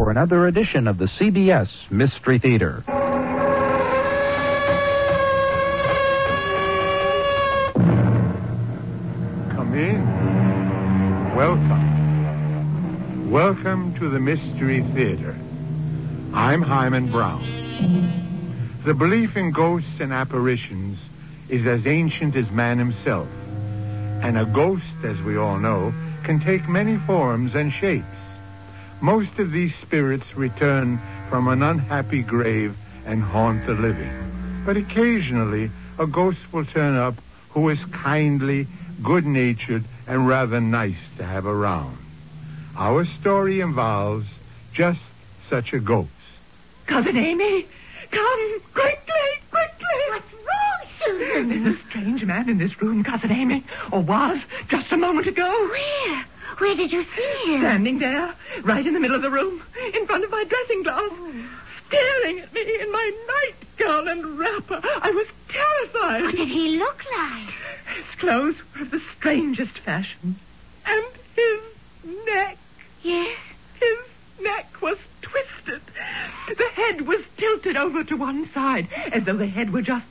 for 0.00 0.10
another 0.10 0.46
edition 0.46 0.88
of 0.88 0.96
the 0.96 1.04
CBS 1.04 1.68
Mystery 1.90 2.38
Theater. 2.38 2.82
Come 9.54 9.74
in. 9.74 10.02
Welcome. 11.36 13.30
Welcome 13.30 13.94
to 13.98 14.08
the 14.08 14.18
Mystery 14.18 14.82
Theater. 14.94 15.36
I'm 16.32 16.62
Himan 16.62 17.12
Brown. 17.12 18.80
The 18.86 18.94
belief 18.94 19.36
in 19.36 19.52
ghosts 19.52 20.00
and 20.00 20.14
apparitions 20.14 20.98
is 21.50 21.66
as 21.66 21.86
ancient 21.86 22.36
as 22.36 22.50
man 22.50 22.78
himself. 22.78 23.28
And 24.22 24.38
a 24.38 24.46
ghost, 24.46 25.04
as 25.04 25.20
we 25.20 25.36
all 25.36 25.58
know, 25.58 25.92
can 26.24 26.40
take 26.40 26.66
many 26.70 26.96
forms 27.06 27.54
and 27.54 27.70
shapes. 27.70 28.06
Most 29.02 29.38
of 29.38 29.50
these 29.50 29.74
spirits 29.82 30.36
return 30.36 31.00
from 31.30 31.48
an 31.48 31.62
unhappy 31.62 32.22
grave 32.22 32.76
and 33.06 33.22
haunt 33.22 33.66
the 33.66 33.72
living. 33.72 34.12
But 34.66 34.76
occasionally, 34.76 35.70
a 35.98 36.06
ghost 36.06 36.40
will 36.52 36.66
turn 36.66 36.96
up 36.96 37.14
who 37.50 37.70
is 37.70 37.82
kindly, 37.86 38.66
good-natured, 39.02 39.84
and 40.06 40.28
rather 40.28 40.60
nice 40.60 40.98
to 41.16 41.24
have 41.24 41.46
around. 41.46 41.96
Our 42.76 43.06
story 43.20 43.60
involves 43.60 44.26
just 44.72 45.00
such 45.48 45.72
a 45.72 45.80
ghost. 45.80 46.10
Cousin 46.86 47.16
Amy, 47.16 47.66
come 48.10 48.60
quickly, 48.74 49.14
quickly. 49.50 50.00
What's 50.10 50.32
wrong, 50.34 50.80
Susan? 51.04 51.64
There's 51.64 51.74
a 51.74 51.88
strange 51.88 52.24
man 52.24 52.48
in 52.48 52.58
this 52.58 52.80
room, 52.82 53.02
Cousin 53.02 53.32
Amy, 53.32 53.64
or 53.90 54.00
was 54.00 54.40
just 54.68 54.92
a 54.92 54.96
moment 54.96 55.26
ago. 55.26 55.48
Where? 55.68 56.24
Where 56.60 56.76
did 56.76 56.92
you 56.92 57.04
see 57.16 57.52
him? 57.54 57.60
Standing 57.62 57.98
there, 58.00 58.34
right 58.62 58.86
in 58.86 58.92
the 58.92 59.00
middle 59.00 59.16
of 59.16 59.22
the 59.22 59.30
room, 59.30 59.62
in 59.94 60.06
front 60.06 60.24
of 60.24 60.30
my 60.30 60.44
dressing 60.44 60.82
glass, 60.82 61.08
oh. 61.10 61.34
staring 61.88 62.38
at 62.40 62.52
me 62.52 62.80
in 62.80 62.92
my 62.92 63.10
nightgown 63.78 64.08
and 64.08 64.38
wrapper. 64.38 64.80
I 64.84 65.10
was 65.10 65.26
terrified. 65.48 66.22
What 66.22 66.36
did 66.36 66.48
he 66.48 66.76
look 66.78 67.02
like? 67.16 67.48
His 67.96 68.14
clothes 68.18 68.56
were 68.74 68.82
of 68.82 68.90
the 68.90 69.00
strangest 69.16 69.78
fashion. 69.78 70.36
And 70.86 71.04
his 71.34 71.60
neck, 72.26 72.58
Yes. 73.02 73.38
his 73.80 73.98
neck 74.42 74.82
was 74.82 74.98
twisted. 75.22 75.80
The 76.56 76.68
head 76.74 77.06
was 77.06 77.22
tilted 77.38 77.76
over 77.78 78.04
to 78.04 78.16
one 78.16 78.50
side, 78.52 78.88
as 79.12 79.24
though 79.24 79.36
the 79.36 79.46
head 79.46 79.72
were 79.72 79.80
just 79.82 80.04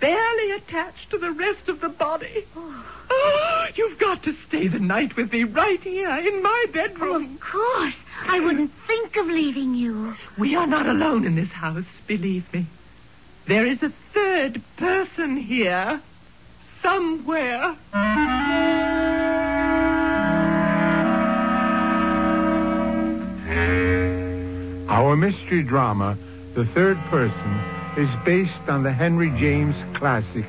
barely 0.00 0.50
attached 0.50 1.08
to 1.10 1.18
the 1.18 1.30
rest 1.30 1.68
of 1.68 1.80
the 1.80 1.88
body. 1.88 2.44
Oh, 2.54 2.84
oh. 3.10 3.43
You've 3.74 3.98
got 3.98 4.22
to 4.24 4.34
stay 4.48 4.68
the 4.68 4.78
night 4.78 5.16
with 5.16 5.32
me 5.32 5.44
right 5.44 5.80
here 5.80 6.10
in 6.10 6.42
my 6.42 6.66
bedroom. 6.72 7.28
Oh, 7.30 7.34
of 7.34 7.40
course. 7.40 7.94
I 8.26 8.40
wouldn't 8.40 8.70
think 8.86 9.16
of 9.16 9.26
leaving 9.26 9.74
you. 9.74 10.14
We 10.38 10.54
are 10.56 10.66
not 10.66 10.86
alone 10.86 11.24
in 11.24 11.34
this 11.34 11.50
house, 11.50 11.84
believe 12.06 12.52
me. 12.52 12.66
There 13.46 13.66
is 13.66 13.82
a 13.82 13.92
third 14.12 14.62
person 14.76 15.36
here. 15.36 16.00
Somewhere. 16.82 17.76
Our 24.88 25.16
mystery 25.16 25.62
drama, 25.62 26.16
The 26.54 26.64
Third 26.66 26.98
Person, 27.10 27.60
is 27.96 28.08
based 28.24 28.68
on 28.68 28.82
the 28.82 28.92
Henry 28.92 29.30
James 29.30 29.76
classic 29.94 30.46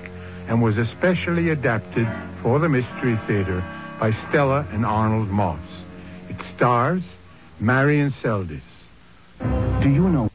and 0.48 0.62
was 0.62 0.78
especially 0.78 1.50
adapted 1.50 2.08
for 2.42 2.60
the 2.60 2.70
Mystery 2.70 3.18
Theater 3.28 3.64
by 4.00 4.12
Stella 4.28 4.66
and 4.72 4.86
Arnold 4.86 5.30
Moss. 5.30 5.60
It 6.30 6.36
stars 6.56 7.02
Marion 7.60 8.12
Seldes. 8.22 8.62
Do 9.82 9.90
you 9.90 10.10
know? 10.10 10.30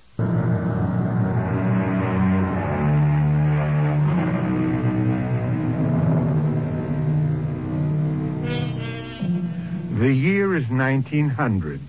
The 10.00 10.12
year 10.12 10.56
is 10.56 10.68
1900. 10.68 11.80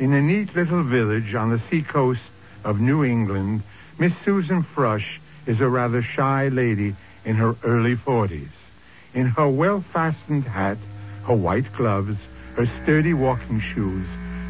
In 0.00 0.12
a 0.12 0.20
neat 0.20 0.54
little 0.56 0.82
village 0.82 1.36
on 1.36 1.50
the 1.50 1.60
seacoast 1.70 2.20
of 2.64 2.80
New 2.80 3.04
England, 3.04 3.62
Miss 3.98 4.12
Susan 4.24 4.64
Frush 4.64 5.18
is 5.46 5.60
a 5.60 5.68
rather 5.68 6.02
shy 6.02 6.48
lady 6.48 6.96
in 7.24 7.36
her 7.36 7.56
early 7.64 7.96
40s. 7.96 8.48
In 9.14 9.26
her 9.26 9.48
well-fastened 9.48 10.44
hat, 10.44 10.76
her 11.26 11.34
white 11.34 11.72
gloves, 11.72 12.16
her 12.56 12.66
sturdy 12.82 13.14
walking 13.14 13.60
shoes, 13.60 14.06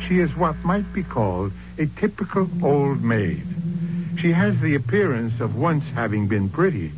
she 0.07 0.19
is 0.21 0.35
what 0.37 0.57
might 0.65 0.93
be 0.93 1.03
called 1.03 1.53
a 1.79 1.87
typical 1.87 2.49
old 2.63 3.03
maid. 3.03 3.47
She 4.21 4.33
has 4.33 4.59
the 4.61 4.75
appearance 4.75 5.41
of 5.41 5.57
once 5.57 5.85
having 5.95 6.29
been 6.29 6.49
pretty, 6.49 6.93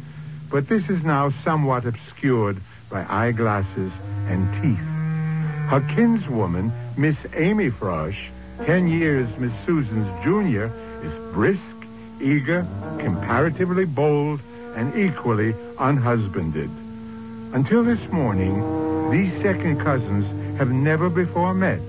but 0.50 0.69
this 0.69 0.88
is 0.88 1.03
now 1.03 1.32
somewhat 1.44 1.84
obscured 1.84 2.58
by 2.91 3.04
eyeglasses 3.08 3.93
and 4.28 4.62
teeth. 4.62 4.78
Her 5.69 5.81
kinswoman, 5.94 6.72
Miss 6.97 7.16
Amy 7.34 7.70
Frush, 7.70 8.28
ten 8.64 8.88
years 8.88 9.28
Miss 9.38 9.53
Susan's 9.64 10.25
junior, 10.25 10.70
is 11.03 11.34
brisk, 11.34 11.60
eager, 12.20 12.66
comparatively 12.98 13.84
bold, 13.84 14.41
and 14.76 14.94
equally 14.94 15.54
unhusbanded. 15.78 16.70
Until 17.53 17.82
this 17.82 18.12
morning, 18.12 19.10
these 19.10 19.32
second 19.42 19.81
cousins 19.81 20.26
have 20.59 20.70
never 20.70 21.09
before 21.09 21.54
met. 21.54 21.81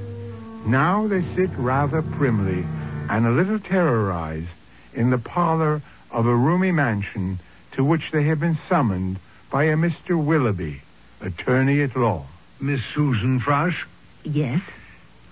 Now 0.65 1.05
they 1.07 1.23
sit 1.35 1.49
rather 1.57 2.01
primly 2.01 2.65
and 3.09 3.25
a 3.25 3.31
little 3.31 3.59
terrorized 3.59 4.47
in 4.93 5.09
the 5.09 5.17
parlor 5.17 5.81
of 6.11 6.25
a 6.25 6.35
roomy 6.35 6.71
mansion 6.71 7.39
to 7.73 7.83
which 7.83 8.11
they 8.11 8.23
have 8.23 8.39
been 8.39 8.57
summoned 8.69 9.19
by 9.51 9.65
a 9.65 9.75
Mr. 9.75 10.21
Willoughby, 10.21 10.81
attorney 11.21 11.81
at 11.81 11.95
law. 11.95 12.25
Miss 12.59 12.81
Susan 12.93 13.39
Frush? 13.39 13.85
Yes. 14.23 14.61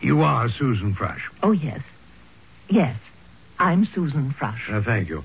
You 0.02 0.22
are 0.22 0.50
Susan 0.50 0.94
Frush. 0.94 1.22
Oh, 1.42 1.52
yes. 1.52 1.82
Yes. 2.70 2.96
I'm 3.58 3.86
Susan 3.86 4.34
Frush. 4.34 4.70
Uh, 4.72 4.82
thank 4.82 5.10
you. 5.10 5.24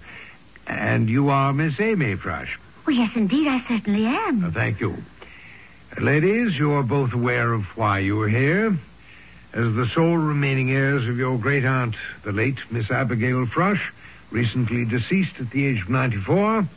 And 0.70 1.10
you 1.10 1.31
are 1.31 1.53
Miss 1.53 1.81
Amy 1.81 2.14
Frush. 2.14 2.56
Oh, 2.86 2.91
yes, 2.91 3.10
indeed, 3.16 3.48
I 3.48 3.60
certainly 3.66 4.06
am. 4.06 4.44
Uh, 4.44 4.50
thank 4.53 4.81
you. 4.81 5.03
Ladies, 5.98 6.56
you 6.56 6.72
are 6.72 6.84
both 6.84 7.12
aware 7.12 7.53
of 7.53 7.64
why 7.76 7.98
you 7.98 8.22
are 8.22 8.28
here. 8.28 8.78
As 9.53 9.75
the 9.75 9.88
sole 9.92 10.16
remaining 10.16 10.70
heirs 10.70 11.09
of 11.09 11.19
your 11.19 11.36
great 11.38 11.64
aunt, 11.64 11.97
the 12.22 12.30
late 12.30 12.59
Miss 12.70 12.88
Abigail 12.88 13.47
Frush, 13.47 13.82
recently 14.30 14.84
deceased 14.84 15.41
at 15.41 15.50
the 15.50 15.66
age 15.66 15.82
of 15.82 15.88
94, 15.91 16.69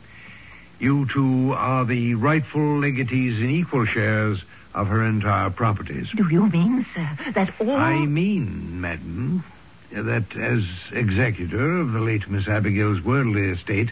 you 0.80 1.06
two 1.06 1.52
are 1.52 1.84
the 1.84 2.14
rightful 2.16 2.60
legatees 2.60 3.38
in 3.38 3.48
equal 3.48 3.86
shares 3.86 4.42
of 4.74 4.88
her 4.88 5.04
entire 5.04 5.50
properties. 5.50 6.08
Do 6.16 6.28
you 6.28 6.48
mean, 6.48 6.84
sir, 6.92 7.08
that 7.32 7.54
all... 7.60 7.70
I 7.76 8.04
mean, 8.06 8.80
madam, 8.80 9.44
that 9.94 10.36
as 10.36 10.64
executor 10.92 11.78
of 11.78 11.92
the 11.92 12.00
late 12.00 12.28
Miss 12.28 12.48
Abigail's 12.48 13.02
worldly 13.02 13.50
estate, 13.50 13.90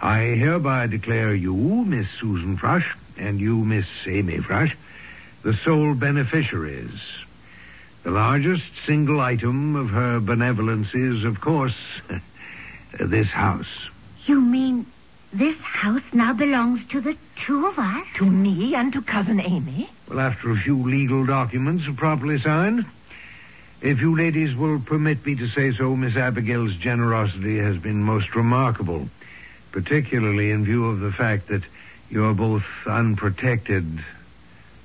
I 0.00 0.20
hereby 0.20 0.86
declare 0.86 1.34
you, 1.34 1.54
Miss 1.54 2.06
Susan 2.20 2.56
Frush, 2.56 2.96
and 3.16 3.40
you, 3.40 3.56
Miss 3.64 3.86
Amy 4.06 4.38
Frush, 4.38 4.74
the 5.42 5.54
sole 5.64 5.94
beneficiaries. 5.94 7.00
The 8.04 8.10
largest 8.10 8.64
single 8.86 9.20
item 9.20 9.76
of 9.76 9.90
her 9.90 10.20
benevolence 10.20 10.94
is, 10.94 11.24
of 11.24 11.40
course, 11.40 11.76
this 13.00 13.28
house. 13.28 13.88
You 14.26 14.40
mean 14.40 14.86
this 15.32 15.56
house 15.58 16.02
now 16.12 16.32
belongs 16.32 16.86
to 16.88 17.00
the 17.00 17.16
two 17.44 17.66
of 17.66 17.78
us? 17.78 18.06
To 18.16 18.24
me 18.24 18.74
and 18.74 18.92
to 18.92 19.02
Cousin 19.02 19.40
Amy? 19.40 19.90
Well, 20.08 20.20
after 20.20 20.50
a 20.50 20.56
few 20.56 20.76
legal 20.76 21.26
documents 21.26 21.88
are 21.88 21.94
properly 21.94 22.40
signed, 22.40 22.86
if 23.84 24.00
you 24.00 24.16
ladies 24.16 24.56
will 24.56 24.80
permit 24.80 25.24
me 25.26 25.34
to 25.34 25.46
say 25.48 25.70
so, 25.76 25.94
Miss 25.94 26.16
Abigail's 26.16 26.74
generosity 26.76 27.58
has 27.58 27.76
been 27.76 28.02
most 28.02 28.34
remarkable, 28.34 29.10
particularly 29.72 30.50
in 30.50 30.64
view 30.64 30.86
of 30.86 31.00
the 31.00 31.12
fact 31.12 31.48
that 31.48 31.62
you 32.08 32.24
are 32.24 32.32
both 32.32 32.64
unprotected 32.86 34.02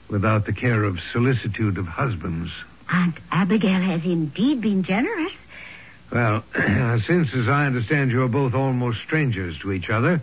without 0.09 0.45
the 0.45 0.51
care 0.51 0.83
of 0.83 0.99
solicitude 1.13 1.77
of 1.77 1.87
husbands. 1.87 2.51
Aunt 2.91 3.15
Abigail 3.31 3.79
has 3.79 4.03
indeed 4.03 4.59
been 4.59 4.83
generous. 4.83 5.31
Well, 6.11 6.43
since, 6.53 7.33
as 7.33 7.47
I 7.47 7.67
understand, 7.67 8.11
you 8.11 8.23
are 8.23 8.27
both 8.27 8.53
almost 8.53 8.99
strangers 8.99 9.57
to 9.59 9.71
each 9.71 9.89
other, 9.89 10.21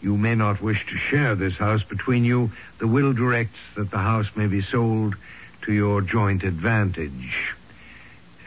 you 0.00 0.16
may 0.16 0.34
not 0.34 0.62
wish 0.62 0.86
to 0.86 0.96
share 0.96 1.34
this 1.34 1.56
house 1.56 1.82
between 1.82 2.24
you. 2.24 2.52
The 2.78 2.86
will 2.86 3.12
directs 3.12 3.58
that 3.74 3.90
the 3.90 3.98
house 3.98 4.28
may 4.34 4.46
be 4.46 4.62
sold 4.62 5.14
to 5.62 5.72
your 5.74 6.00
joint 6.00 6.42
advantage. 6.42 7.54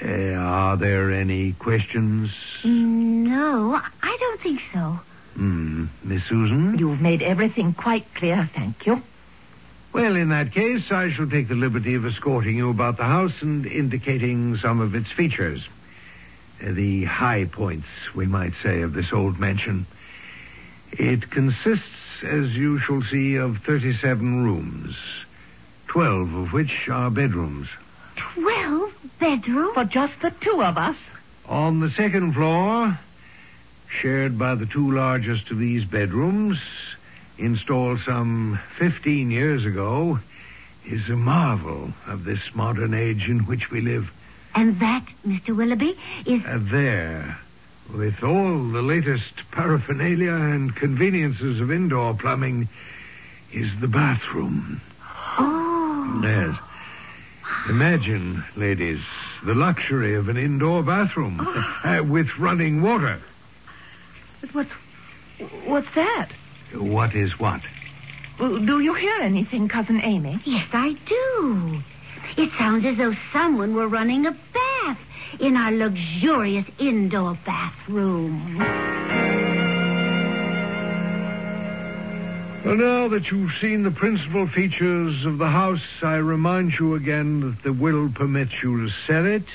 Uh, 0.03 0.33
are 0.35 0.77
there 0.77 1.11
any 1.11 1.53
questions? 1.53 2.31
No, 2.63 3.81
I 4.03 4.17
don't 4.19 4.39
think 4.41 4.61
so. 4.73 4.99
Hmm, 5.35 5.85
Miss 6.03 6.23
Susan? 6.25 6.77
You've 6.77 7.01
made 7.01 7.21
everything 7.21 7.73
quite 7.73 8.05
clear, 8.15 8.49
thank 8.53 8.85
you. 8.85 9.01
Well, 9.93 10.15
in 10.15 10.29
that 10.29 10.51
case, 10.51 10.91
I 10.91 11.11
shall 11.11 11.27
take 11.29 11.47
the 11.47 11.55
liberty 11.55 11.95
of 11.95 12.05
escorting 12.05 12.57
you 12.57 12.69
about 12.69 12.97
the 12.97 13.05
house 13.05 13.33
and 13.41 13.65
indicating 13.65 14.57
some 14.57 14.79
of 14.79 14.93
its 14.95 15.09
features. 15.11 15.61
uh, 16.63 16.71
the 16.73 17.05
high 17.05 17.45
points, 17.45 17.87
we 18.15 18.25
might 18.27 18.53
say, 18.63 18.81
of 18.81 18.93
this 18.93 19.11
old 19.13 19.39
mansion. 19.39 19.85
It 20.91 21.29
consists, 21.31 22.23
as 22.23 22.55
you 22.55 22.79
shall 22.79 23.01
see, 23.03 23.35
of 23.35 23.57
37 23.59 24.43
rooms, 24.43 24.95
12 25.87 26.33
of 26.33 26.53
which 26.53 26.87
are 26.89 27.09
bedrooms. 27.09 27.67
Twelve 28.41 28.93
bedrooms? 29.19 29.73
For 29.73 29.83
just 29.83 30.13
the 30.21 30.31
two 30.41 30.61
of 30.61 30.77
us. 30.77 30.95
On 31.47 31.79
the 31.79 31.89
second 31.89 32.33
floor, 32.33 32.99
shared 33.89 34.37
by 34.37 34.53
the 34.53 34.67
two 34.67 34.91
largest 34.91 35.49
of 35.49 35.57
these 35.57 35.85
bedrooms, 35.85 36.59
installed 37.39 37.99
some 38.05 38.59
15 38.77 39.31
years 39.31 39.65
ago, 39.65 40.19
is 40.85 41.09
a 41.09 41.15
marvel 41.15 41.93
of 42.05 42.25
this 42.25 42.39
modern 42.53 42.93
age 42.93 43.27
in 43.27 43.39
which 43.39 43.71
we 43.71 43.81
live. 43.81 44.11
And 44.55 44.79
that, 44.79 45.05
Mr. 45.25 45.55
Willoughby, 45.55 45.97
is. 46.25 46.43
Uh, 46.45 46.59
there, 46.61 47.37
with 47.93 48.23
all 48.23 48.63
the 48.69 48.81
latest 48.81 49.49
paraphernalia 49.51 50.33
and 50.33 50.75
conveniences 50.75 51.59
of 51.59 51.71
indoor 51.71 52.13
plumbing, 52.13 52.67
is 53.51 53.69
the 53.79 53.87
bathroom. 53.87 54.81
Oh. 55.37 56.19
Yes. 56.23 56.57
Imagine, 57.69 58.43
ladies, 58.55 58.99
the 59.43 59.53
luxury 59.53 60.15
of 60.15 60.29
an 60.29 60.37
indoor 60.37 60.83
bathroom 60.83 61.39
uh, 61.83 62.01
with 62.07 62.37
running 62.39 62.81
water. 62.81 63.19
But 64.41 64.53
what's, 64.55 64.71
what's 65.65 65.95
that? 65.95 66.29
What 66.73 67.13
is 67.13 67.37
what? 67.39 67.61
Well, 68.39 68.57
Do 68.59 68.79
you 68.79 68.93
hear 68.93 69.19
anything, 69.19 69.67
Cousin 69.67 69.99
Amy? 70.01 70.39
Yes, 70.45 70.67
I 70.71 70.95
do. 71.07 71.81
It 72.37 72.51
sounds 72.57 72.85
as 72.85 72.97
though 72.97 73.15
someone 73.33 73.73
were 73.73 73.87
running 73.87 74.25
a 74.25 74.31
bath 74.31 74.99
in 75.39 75.57
our 75.57 75.71
luxurious 75.71 76.65
indoor 76.79 77.37
bathroom. 77.45 78.61
Well, 82.67 82.75
now 82.75 83.07
that 83.07 83.31
you've 83.31 83.53
seen 83.61 83.83
the 83.83 83.91
principal 83.91 84.45
features 84.45 85.23
of 85.23 85.37
the 85.37 85.47
house, 85.47 85.79
I 86.01 86.15
remind 86.15 86.77
you 86.77 86.95
again 86.95 87.39
that 87.39 87.63
the 87.63 87.71
will 87.71 88.09
permits 88.09 88.61
you 88.61 88.85
to 88.85 88.93
sell 89.07 89.25
it, 89.25 89.45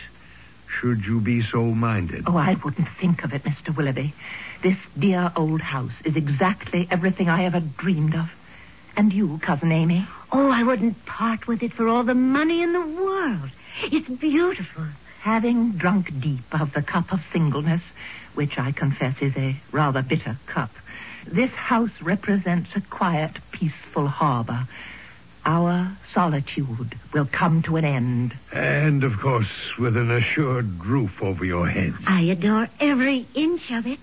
should 0.66 1.04
you 1.04 1.20
be 1.20 1.42
so 1.42 1.62
minded. 1.62 2.24
Oh, 2.26 2.38
I 2.38 2.54
wouldn't 2.64 2.88
think 2.98 3.22
of 3.22 3.34
it, 3.34 3.42
Mr. 3.44 3.76
Willoughby. 3.76 4.14
This 4.62 4.78
dear 4.98 5.30
old 5.36 5.60
house 5.60 5.92
is 6.06 6.16
exactly 6.16 6.88
everything 6.90 7.28
I 7.28 7.44
ever 7.44 7.60
dreamed 7.60 8.14
of. 8.14 8.32
And 8.96 9.12
you, 9.12 9.38
Cousin 9.42 9.72
Amy? 9.72 10.06
Oh, 10.32 10.50
I 10.50 10.62
wouldn't 10.62 11.04
part 11.04 11.46
with 11.46 11.62
it 11.62 11.74
for 11.74 11.88
all 11.88 12.04
the 12.04 12.14
money 12.14 12.62
in 12.62 12.72
the 12.72 12.80
world. 12.80 13.50
It's 13.82 14.08
beautiful. 14.08 14.84
Having 15.20 15.72
drunk 15.72 16.18
deep 16.18 16.58
of 16.58 16.72
the 16.72 16.80
cup 16.80 17.12
of 17.12 17.20
singleness, 17.30 17.82
which 18.32 18.58
I 18.58 18.72
confess 18.72 19.20
is 19.20 19.36
a 19.36 19.54
rather 19.70 20.00
bitter 20.00 20.38
cup, 20.46 20.70
this 21.26 21.50
house 21.50 21.90
represents 22.00 22.70
a 22.74 22.80
quiet, 22.80 23.32
peaceful 23.50 24.06
harbor. 24.06 24.66
Our 25.44 25.90
solitude 26.14 26.94
will 27.12 27.26
come 27.26 27.62
to 27.62 27.76
an 27.76 27.84
end. 27.84 28.34
And, 28.52 29.02
of 29.02 29.18
course, 29.18 29.48
with 29.78 29.96
an 29.96 30.10
assured 30.10 30.84
roof 30.84 31.20
over 31.22 31.44
your 31.44 31.66
heads. 31.66 31.96
I 32.06 32.22
adore 32.22 32.68
every 32.78 33.26
inch 33.34 33.70
of 33.72 33.86
it. 33.86 33.98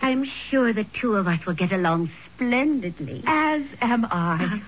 I'm 0.00 0.24
sure 0.24 0.72
the 0.72 0.84
two 0.84 1.16
of 1.16 1.26
us 1.26 1.44
will 1.46 1.54
get 1.54 1.72
along 1.72 2.10
splendidly. 2.34 3.22
As 3.26 3.64
am 3.80 4.06
I. 4.10 4.60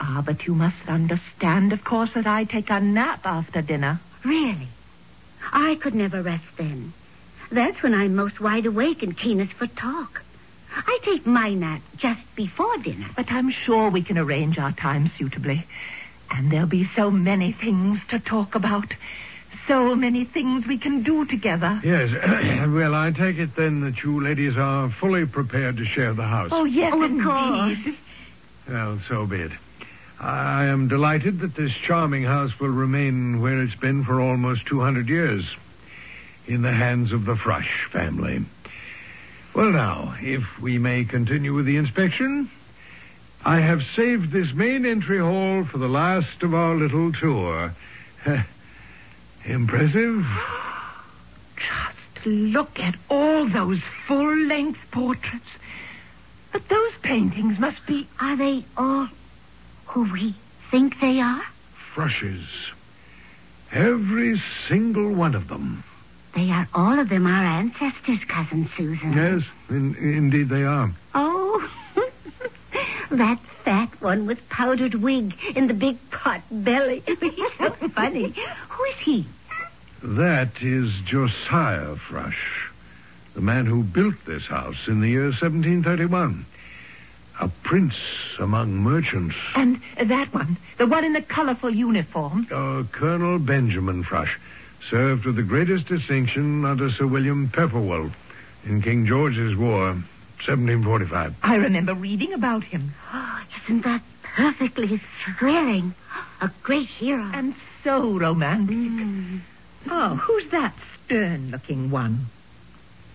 ah, 0.00 0.22
but 0.26 0.46
you 0.46 0.54
must 0.54 0.88
understand, 0.88 1.72
of 1.72 1.82
course, 1.82 2.10
that 2.14 2.26
I 2.26 2.44
take 2.44 2.70
a 2.70 2.80
nap 2.80 3.20
after 3.24 3.62
dinner. 3.62 4.00
Really? 4.24 4.68
I 5.52 5.76
could 5.76 5.94
never 5.94 6.22
rest 6.22 6.44
then. 6.56 6.92
That's 7.50 7.82
when 7.82 7.94
I'm 7.94 8.14
most 8.14 8.40
wide 8.40 8.66
awake 8.66 9.02
and 9.02 9.16
keenest 9.16 9.54
for 9.54 9.66
talk. 9.66 10.22
I 10.74 10.98
take 11.02 11.26
my 11.26 11.54
nap 11.54 11.80
just 11.96 12.20
before 12.34 12.76
dinner. 12.78 13.08
But 13.16 13.30
I'm 13.32 13.50
sure 13.50 13.90
we 13.90 14.02
can 14.02 14.18
arrange 14.18 14.58
our 14.58 14.72
time 14.72 15.10
suitably. 15.18 15.64
And 16.30 16.50
there'll 16.50 16.66
be 16.68 16.88
so 16.94 17.10
many 17.10 17.52
things 17.52 17.98
to 18.08 18.18
talk 18.18 18.54
about. 18.54 18.92
So 19.66 19.94
many 19.94 20.24
things 20.24 20.66
we 20.66 20.78
can 20.78 21.02
do 21.02 21.24
together. 21.26 21.80
Yes. 21.84 22.10
well, 22.72 22.94
I 22.94 23.10
take 23.10 23.38
it 23.38 23.54
then 23.56 23.80
that 23.82 24.02
you 24.02 24.20
ladies 24.20 24.56
are 24.56 24.90
fully 24.90 25.26
prepared 25.26 25.76
to 25.78 25.84
share 25.84 26.12
the 26.14 26.24
house. 26.26 26.50
Oh, 26.52 26.64
yes, 26.64 26.92
Oh, 26.94 27.02
of 27.02 27.10
indeed. 27.10 27.24
course. 27.24 27.96
Well, 28.68 29.00
so 29.08 29.26
be 29.26 29.36
it. 29.40 29.52
I 30.20 30.66
am 30.66 30.86
delighted 30.88 31.40
that 31.40 31.54
this 31.54 31.72
charming 31.72 32.24
house 32.24 32.58
will 32.60 32.68
remain 32.68 33.40
where 33.40 33.60
it's 33.62 33.74
been 33.74 34.04
for 34.04 34.20
almost 34.20 34.66
200 34.66 35.08
years, 35.08 35.44
in 36.46 36.62
the 36.62 36.72
hands 36.72 37.12
of 37.12 37.24
the 37.24 37.34
Frush 37.34 37.88
family. 37.90 38.44
Well, 39.54 39.72
now, 39.72 40.14
if 40.20 40.60
we 40.60 40.78
may 40.78 41.04
continue 41.04 41.54
with 41.54 41.66
the 41.66 41.76
inspection, 41.76 42.48
I 43.44 43.58
have 43.60 43.82
saved 43.96 44.30
this 44.30 44.52
main 44.52 44.86
entry 44.86 45.18
hall 45.18 45.64
for 45.64 45.78
the 45.78 45.88
last 45.88 46.42
of 46.42 46.54
our 46.54 46.76
little 46.76 47.12
tour. 47.12 47.74
Impressive? 49.44 50.24
Just 51.56 52.26
look 52.26 52.78
at 52.78 52.94
all 53.08 53.48
those 53.48 53.80
full-length 54.06 54.78
portraits. 54.92 55.50
But 56.52 56.68
those 56.68 56.92
paintings 57.02 57.58
must 57.58 57.84
be... 57.86 58.06
Are 58.20 58.36
they 58.36 58.64
all 58.76 59.08
who 59.86 60.12
we 60.12 60.34
think 60.70 61.00
they 61.00 61.20
are? 61.20 61.42
Frushes. 61.94 62.46
Every 63.72 64.40
single 64.68 65.12
one 65.12 65.34
of 65.34 65.48
them. 65.48 65.82
They 66.34 66.50
are 66.50 66.68
all 66.74 66.98
of 66.98 67.08
them 67.08 67.26
our 67.26 67.44
ancestors, 67.44 68.20
Cousin 68.28 68.68
Susan. 68.76 69.12
Yes, 69.12 69.42
in, 69.68 69.96
indeed 69.96 70.48
they 70.48 70.62
are. 70.62 70.90
Oh, 71.14 71.70
that 73.10 73.38
fat 73.64 73.88
one 74.00 74.26
with 74.26 74.48
powdered 74.48 74.94
wig 74.94 75.34
and 75.56 75.68
the 75.68 75.74
big 75.74 75.98
pot 76.10 76.42
belly. 76.50 77.02
He's 77.06 77.52
so 77.58 77.70
funny. 77.94 78.34
Who 78.68 78.84
is 78.84 78.96
he? 79.02 79.26
That 80.02 80.62
is 80.62 80.92
Josiah 81.04 81.96
Frush, 81.96 82.68
the 83.34 83.40
man 83.40 83.66
who 83.66 83.82
built 83.82 84.24
this 84.24 84.44
house 84.46 84.86
in 84.86 85.00
the 85.00 85.08
year 85.08 85.24
1731. 85.24 86.46
A 87.40 87.48
prince 87.62 87.96
among 88.38 88.76
merchants. 88.76 89.34
And 89.54 89.80
that 89.96 90.32
one, 90.32 90.58
the 90.76 90.86
one 90.86 91.04
in 91.04 91.14
the 91.14 91.22
colorful 91.22 91.70
uniform. 91.70 92.46
Uh, 92.50 92.82
Colonel 92.92 93.38
Benjamin 93.38 94.04
Frush 94.04 94.36
served 94.88 95.24
with 95.24 95.36
the 95.36 95.42
greatest 95.42 95.86
distinction 95.86 96.64
under 96.64 96.90
Sir 96.90 97.06
William 97.06 97.48
Pepperrell 97.48 98.12
in 98.64 98.82
King 98.82 99.06
George's 99.06 99.56
War, 99.56 99.92
1745. 100.44 101.34
I 101.42 101.56
remember 101.56 101.94
reading 101.94 102.32
about 102.32 102.64
him. 102.64 102.94
Oh, 103.12 103.42
isn't 103.64 103.82
that 103.82 104.02
perfectly 104.22 105.00
thrilling? 105.38 105.94
A 106.40 106.50
great 106.62 106.88
hero. 106.88 107.30
And 107.34 107.54
so 107.84 108.18
romantic. 108.18 108.76
Mm. 108.76 109.40
Oh, 109.90 110.16
who's 110.16 110.50
that 110.50 110.74
stern-looking 111.04 111.90
one? 111.90 112.26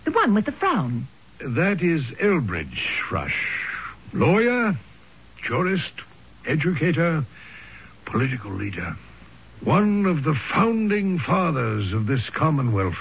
The 0.04 0.12
one 0.12 0.34
with 0.34 0.44
the 0.44 0.52
frown. 0.52 1.08
That 1.40 1.82
is 1.82 2.04
Elbridge 2.20 2.78
Frush. 3.08 3.32
Lawyer, 4.12 4.76
jurist, 5.42 5.92
educator, 6.46 7.24
political 8.04 8.52
leader. 8.52 8.96
One 9.62 10.06
of 10.06 10.22
the 10.22 10.34
founding 10.34 11.18
fathers 11.18 11.92
of 11.92 12.06
this 12.06 12.28
Commonwealth. 12.30 12.98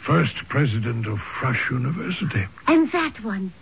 First 0.00 0.36
president 0.48 1.06
of 1.06 1.18
Frush 1.18 1.70
University. 1.70 2.46
And 2.66 2.90
that 2.92 3.22
one. 3.22 3.52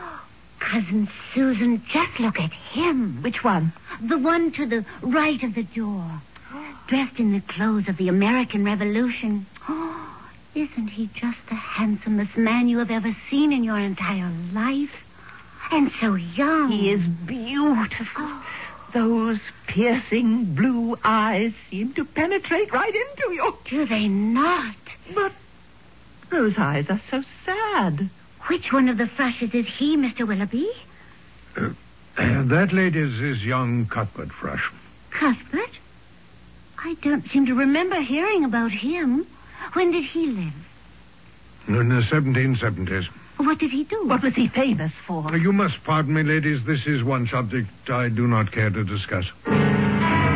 Cousin 0.60 1.08
Susan, 1.34 1.82
just 1.88 2.20
look 2.20 2.38
at 2.38 2.52
him. 2.52 3.22
Which 3.22 3.42
one? 3.42 3.72
The 4.00 4.18
one 4.18 4.52
to 4.52 4.66
the 4.66 4.84
right 5.00 5.42
of 5.42 5.54
the 5.54 5.62
door. 5.62 6.04
Dressed 6.86 7.18
in 7.18 7.32
the 7.32 7.40
clothes 7.40 7.88
of 7.88 7.96
the 7.96 8.08
American 8.08 8.64
Revolution. 8.64 9.46
Oh, 9.68 10.22
isn't 10.54 10.88
he 10.88 11.08
just 11.14 11.38
the 11.48 11.54
handsomest 11.54 12.36
man 12.36 12.68
you 12.68 12.78
have 12.78 12.90
ever 12.90 13.16
seen 13.30 13.52
in 13.52 13.64
your 13.64 13.78
entire 13.78 14.30
life? 14.52 14.94
And 15.72 15.90
so 16.00 16.14
young. 16.14 16.70
He 16.70 16.92
is 16.92 17.02
beautiful. 17.02 18.06
Oh. 18.18 18.44
Those 18.96 19.40
piercing 19.66 20.54
blue 20.54 20.98
eyes 21.04 21.52
seem 21.68 21.92
to 21.92 22.04
penetrate 22.06 22.72
right 22.72 22.94
into 22.94 23.34
you. 23.34 23.54
Do 23.66 23.84
they 23.84 24.08
not? 24.08 24.74
But 25.14 25.32
those 26.30 26.56
eyes 26.56 26.88
are 26.88 27.02
so 27.10 27.22
sad. 27.44 28.08
Which 28.46 28.72
one 28.72 28.88
of 28.88 28.96
the 28.96 29.06
Frushes 29.06 29.52
is 29.52 29.66
he, 29.66 29.98
Mr. 29.98 30.26
Willoughby? 30.26 30.70
Uh, 31.58 31.72
that 32.16 32.72
lady's 32.72 33.20
is 33.20 33.44
young 33.44 33.84
Cuthbert 33.84 34.30
Frush. 34.30 34.72
Cuthbert? 35.10 35.72
I 36.78 36.94
don't 37.02 37.28
seem 37.28 37.44
to 37.44 37.54
remember 37.54 38.00
hearing 38.00 38.46
about 38.46 38.72
him. 38.72 39.26
When 39.74 39.92
did 39.92 40.04
he 40.04 40.28
live? 40.28 40.54
In 41.68 41.90
the 41.90 42.00
1770s. 42.00 43.08
What 43.36 43.58
did 43.58 43.70
he 43.70 43.84
do? 43.84 44.06
What 44.06 44.22
was 44.22 44.34
he 44.34 44.48
famous 44.48 44.92
for? 45.06 45.26
Uh, 45.26 45.36
you 45.36 45.52
must 45.52 45.82
pardon 45.84 46.14
me, 46.14 46.22
ladies. 46.22 46.64
This 46.64 46.86
is 46.86 47.04
one 47.04 47.28
subject 47.28 47.68
I 47.90 48.08
do 48.08 48.26
not 48.26 48.50
care 48.50 48.70
to 48.70 48.82
discuss. 48.82 49.26
I 49.46 50.34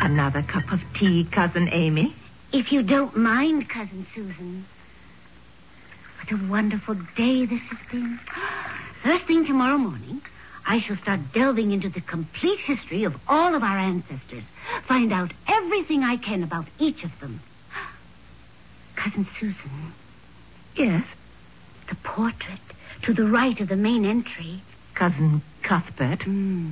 Another 0.00 0.42
cup 0.42 0.70
of 0.72 0.80
tea, 0.94 1.26
Cousin 1.30 1.68
Amy. 1.72 2.14
If 2.52 2.70
you 2.72 2.82
don't 2.82 3.16
mind, 3.16 3.68
Cousin 3.68 4.06
Susan. 4.14 4.66
What 6.18 6.32
a 6.32 6.36
wonderful 6.50 6.94
day 7.16 7.46
this 7.46 7.60
has 7.60 7.78
been. 7.90 8.18
First 9.02 9.24
thing 9.24 9.46
tomorrow 9.46 9.78
morning, 9.78 10.20
I 10.66 10.80
shall 10.80 10.96
start 10.98 11.20
delving 11.32 11.72
into 11.72 11.88
the 11.88 12.00
complete 12.02 12.58
history 12.60 13.04
of 13.04 13.14
all 13.26 13.54
of 13.54 13.62
our 13.62 13.78
ancestors. 13.78 14.44
Find 14.86 15.12
out 15.12 15.32
everything 15.46 16.04
I 16.04 16.16
can 16.16 16.42
about 16.42 16.66
each 16.78 17.04
of 17.04 17.20
them. 17.20 17.40
Cousin 18.98 19.28
Susan, 19.38 19.92
Yes, 20.74 21.04
the 21.88 21.94
portrait 21.94 22.58
to 23.02 23.14
the 23.14 23.24
right 23.26 23.58
of 23.60 23.68
the 23.68 23.76
main 23.76 24.04
entry. 24.04 24.60
Cousin 24.94 25.40
Cuthbert. 25.62 26.22
Hmm. 26.24 26.70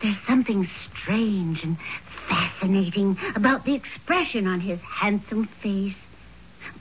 There's 0.00 0.16
something 0.26 0.68
strange 0.90 1.62
and 1.62 1.76
fascinating 2.28 3.18
about 3.36 3.66
the 3.66 3.74
expression 3.74 4.46
on 4.46 4.60
his 4.60 4.80
handsome 4.80 5.44
face. 5.44 5.94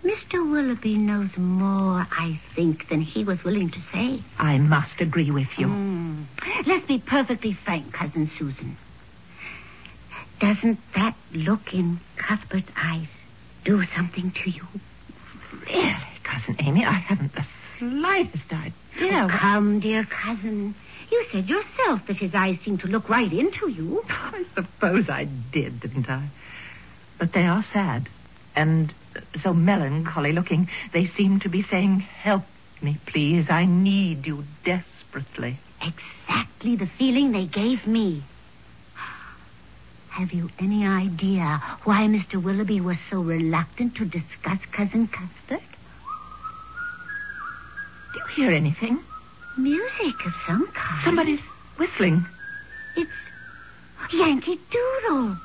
Mr. 0.02 0.50
Willoughby 0.50 0.98
knows 0.98 1.36
more, 1.38 2.08
I 2.12 2.40
think, 2.56 2.88
than 2.88 3.02
he 3.02 3.26
was 3.26 3.44
willing 3.44 3.70
to 3.70 3.80
say. 3.92 4.22
I 4.40 4.58
must 4.60 5.02
agree 5.02 5.32
with 5.32 5.60
you. 5.60 5.68
Hmm. 5.68 6.24
Let's 6.66 6.88
be 6.88 7.00
perfectly 7.00 7.52
frank, 7.52 7.92
Cousin 7.92 8.32
Susan. 8.40 8.78
Doesn't 10.40 10.80
that 10.94 11.16
look 11.34 11.74
in 11.74 12.00
Cuthbert's 12.16 12.72
eyes 12.78 13.08
do 13.64 13.84
something 13.96 14.32
to 14.32 14.50
you? 14.50 14.66
Really, 15.68 15.96
Cousin 16.24 16.56
Amy, 16.60 16.86
I 16.86 16.92
haven't 16.92 17.34
the 17.34 17.46
slightest 17.78 18.52
idea. 18.52 19.24
Oh, 19.26 19.28
come, 19.30 19.80
dear 19.80 20.06
cousin. 20.06 20.76
You 21.12 21.26
said 21.32 21.48
yourself 21.48 22.08
that 22.08 22.18
his 22.18 22.34
eyes 22.34 22.58
seemed 22.64 22.82
to 22.82 22.88
look 22.88 23.10
right 23.10 23.32
into 23.32 23.70
you. 23.70 24.04
I 24.10 24.46
suppose 24.56 25.10
I 25.10 25.26
did, 25.26 25.80
didn't 25.80 26.10
I? 26.10 26.28
But 27.20 27.34
they 27.34 27.46
are 27.46 27.64
sad 27.72 28.10
and 28.56 28.94
so 29.42 29.54
melancholy 29.54 30.32
looking. 30.32 30.70
They 30.92 31.08
seem 31.08 31.40
to 31.42 31.50
be 31.50 31.64
saying, 31.64 32.00
Help 32.00 32.44
me, 32.82 32.98
please. 33.06 33.50
I 33.50 33.66
need 33.66 34.26
you 34.26 34.44
desperately. 34.64 35.58
Exactly 35.82 36.76
the 36.76 36.88
feeling 36.88 37.32
they 37.32 37.46
gave 37.46 37.86
me. 37.86 38.24
Have 40.14 40.32
you 40.32 40.48
any 40.60 40.86
idea 40.86 41.60
why 41.86 42.02
Mr. 42.02 42.42
Willoughby 42.42 42.80
was 42.80 42.98
so 43.10 43.20
reluctant 43.20 43.96
to 43.96 44.06
discuss 44.06 44.60
Cousin 44.72 45.08
Cuthbert? 45.08 45.64
Do 48.14 48.20
you 48.20 48.26
hear 48.36 48.52
anything? 48.52 49.00
Music 49.58 50.26
of 50.26 50.34
some 50.46 50.68
kind. 50.68 51.04
Somebody's 51.04 51.40
whistling. 51.78 52.24
It's 52.96 53.10
Yankee 54.12 54.60
Doodle. 54.70 55.36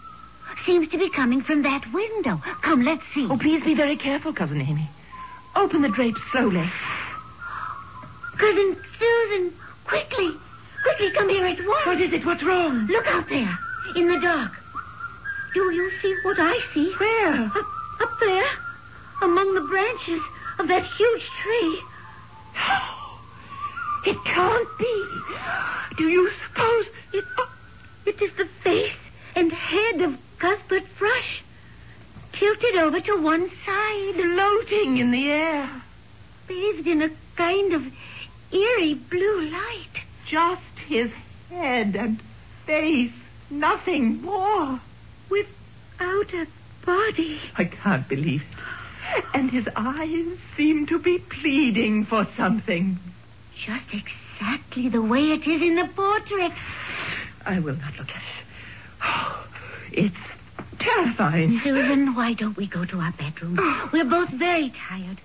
Seems 0.67 0.91
to 0.91 0.99
be 0.99 1.09
coming 1.09 1.41
from 1.41 1.63
that 1.63 1.91
window. 1.91 2.37
Come, 2.61 2.83
let's 2.83 3.03
see. 3.15 3.27
Oh, 3.27 3.39
please 3.39 3.65
be 3.65 3.75
very 3.75 3.97
careful, 3.97 4.35
Cousin 4.35 4.61
Amy. 4.61 4.91
Open 5.57 5.81
the 5.81 5.89
drapes 5.89 6.21
slowly. 6.31 6.71
Cousin 8.37 8.77
Susan, 8.99 9.53
quickly. 9.87 10.31
Quickly, 10.83 11.11
come 11.13 11.31
here 11.31 11.47
at 11.47 11.57
once. 11.67 11.87
What 11.87 12.01
is 12.03 12.13
it? 12.13 12.27
What's 12.27 12.43
wrong? 12.43 12.87
Look 12.87 13.07
out 13.07 13.31
there, 13.31 13.59
in 13.97 14.09
the 14.09 14.21
dark. 14.21 14.53
Do 15.55 15.73
you 15.73 15.91
see 16.01 16.15
what 16.23 16.39
I 16.39 16.61
see? 16.73 16.93
Where? 16.93 17.45
Up, 17.45 17.67
up 18.01 18.21
there, 18.21 18.51
among 19.23 19.55
the 19.55 19.61
branches 19.63 20.23
of 20.59 20.69
that 20.69 20.85
huge 20.85 21.25
tree. 21.43 21.81
It 24.07 24.17
can't 24.25 24.69
be. 24.79 25.07
Do 25.97 26.09
you 26.09 26.31
suppose 26.47 26.87
It, 27.13 27.25
uh, 27.37 27.47
it 28.07 28.23
is 28.23 28.31
the 28.39 28.47
face 28.63 28.93
and 29.35 29.53
head 29.53 30.01
of 30.01 30.17
Cuthbert 30.39 30.85
Frush, 30.99 31.43
tilted 32.33 32.77
over 32.77 33.01
to 33.01 33.17
one 33.17 33.51
side, 33.67 34.15
floating 34.15 34.99
in 34.99 35.11
the 35.11 35.31
air? 35.31 35.69
bathed 36.49 36.87
in 36.87 37.03
a 37.03 37.11
kind 37.37 37.75
of 37.75 37.83
eerie 38.51 38.95
blue 38.95 39.43
light. 39.43 40.03
Just 40.27 40.63
his 40.87 41.11
head 41.51 41.95
and 41.95 42.21
face. 42.65 43.13
Nothing 43.51 44.23
more. 44.23 44.81
Without 45.31 46.33
a 46.35 46.47
body. 46.85 47.41
I 47.57 47.65
can't 47.65 48.09
believe 48.09 48.43
it. 48.43 49.25
And 49.35 49.51
his 49.51 49.69
eyes 49.77 50.27
seem 50.57 50.87
to 50.87 50.99
be 50.99 51.19
pleading 51.19 52.05
for 52.05 52.27
something. 52.37 52.99
Just 53.57 53.87
exactly 53.93 54.89
the 54.89 55.03
way 55.03 55.33
it 55.33 55.47
is 55.47 55.63
in 55.63 55.77
the 55.77 55.89
portrait. 55.89 56.53
I 57.45 57.59
will 57.61 57.77
not 57.77 57.97
look 57.99 58.09
at 58.11 58.17
it. 58.17 58.45
Oh, 59.03 59.47
it's 59.93 60.17
terrifying. 60.79 61.61
Susan, 61.63 62.15
why 62.15 62.35
don't 62.35 62.57
we 62.57 62.67
go 62.67 62.85
to 62.85 62.99
our 62.99 63.13
bedroom? 63.13 63.59
Oh. 63.61 63.91
We're 63.93 64.05
both 64.05 64.31
very 64.31 64.71
tired. 64.71 65.19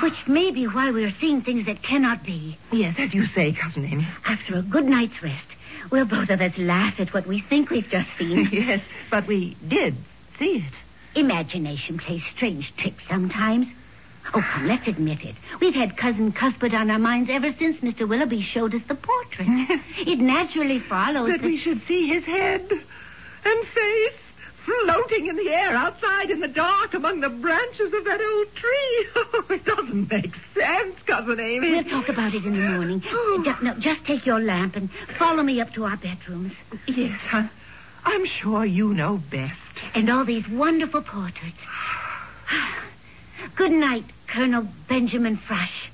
Which 0.00 0.28
may 0.28 0.52
be 0.52 0.66
why 0.66 0.92
we're 0.92 1.14
seeing 1.20 1.42
things 1.42 1.66
that 1.66 1.82
cannot 1.82 2.22
be. 2.22 2.56
Yes, 2.70 2.94
as 2.98 3.12
you 3.12 3.26
say, 3.26 3.52
Cousin 3.52 3.84
Amy. 3.84 4.06
After 4.24 4.56
a 4.56 4.62
good 4.62 4.84
night's 4.84 5.20
rest, 5.22 5.46
we'll 5.90 6.04
both 6.04 6.30
of 6.30 6.40
us 6.40 6.56
laugh 6.56 6.98
at 7.00 7.12
what 7.12 7.26
we 7.26 7.40
think 7.40 7.70
we've 7.70 7.88
just 7.88 8.08
seen. 8.18 8.48
yes, 8.52 8.82
but 9.10 9.26
we 9.26 9.56
did 9.66 9.94
see 10.38 10.58
it. 10.58 11.18
Imagination 11.18 11.98
plays 11.98 12.22
strange 12.34 12.72
tricks 12.76 13.02
sometimes. 13.08 13.66
Oh, 14.34 14.40
come, 14.40 14.66
let's 14.66 14.86
admit 14.86 15.24
it. 15.24 15.34
We've 15.60 15.74
had 15.74 15.96
Cousin 15.96 16.32
Cuthbert 16.32 16.72
on 16.72 16.90
our 16.90 16.98
minds 16.98 17.28
ever 17.30 17.52
since 17.58 17.78
Mr. 17.78 18.08
Willoughby 18.08 18.40
showed 18.40 18.74
us 18.74 18.82
the 18.88 18.94
portrait. 18.94 19.48
it 19.98 20.18
naturally 20.18 20.78
follows 20.78 21.32
that 21.32 21.42
we 21.42 21.58
should 21.58 21.82
see 21.86 22.06
his 22.06 22.24
head 22.24 22.70
and 23.44 23.66
face 23.68 24.21
floating 24.64 25.26
in 25.26 25.36
the 25.36 25.50
air 25.50 25.74
outside 25.74 26.30
in 26.30 26.40
the 26.40 26.48
dark 26.48 26.94
among 26.94 27.20
the 27.20 27.28
branches 27.28 27.92
of 27.92 28.04
that 28.04 28.20
old 28.20 28.54
tree. 28.54 29.06
Oh, 29.34 29.44
it 29.50 29.64
doesn't 29.64 30.10
make 30.10 30.34
sense, 30.54 30.94
Cousin 31.06 31.40
Amy. 31.40 31.70
We'll 31.72 31.84
talk 31.84 32.08
about 32.08 32.34
it 32.34 32.44
in 32.44 32.52
the 32.52 32.68
morning. 32.68 33.02
Oh. 33.10 33.42
Ju- 33.44 33.56
no, 33.64 33.74
just 33.74 34.04
take 34.04 34.24
your 34.26 34.40
lamp 34.40 34.76
and 34.76 34.90
follow 35.18 35.42
me 35.42 35.60
up 35.60 35.72
to 35.74 35.84
our 35.84 35.96
bedrooms. 35.96 36.52
Yes, 36.86 37.18
I, 37.32 37.48
I'm 38.04 38.24
sure 38.26 38.64
you 38.64 38.92
know 38.94 39.16
best. 39.30 39.58
And 39.94 40.10
all 40.10 40.24
these 40.24 40.46
wonderful 40.48 41.02
portraits. 41.02 41.56
Good 43.56 43.72
night, 43.72 44.04
Colonel 44.26 44.66
Benjamin 44.88 45.36
Frush. 45.38 45.88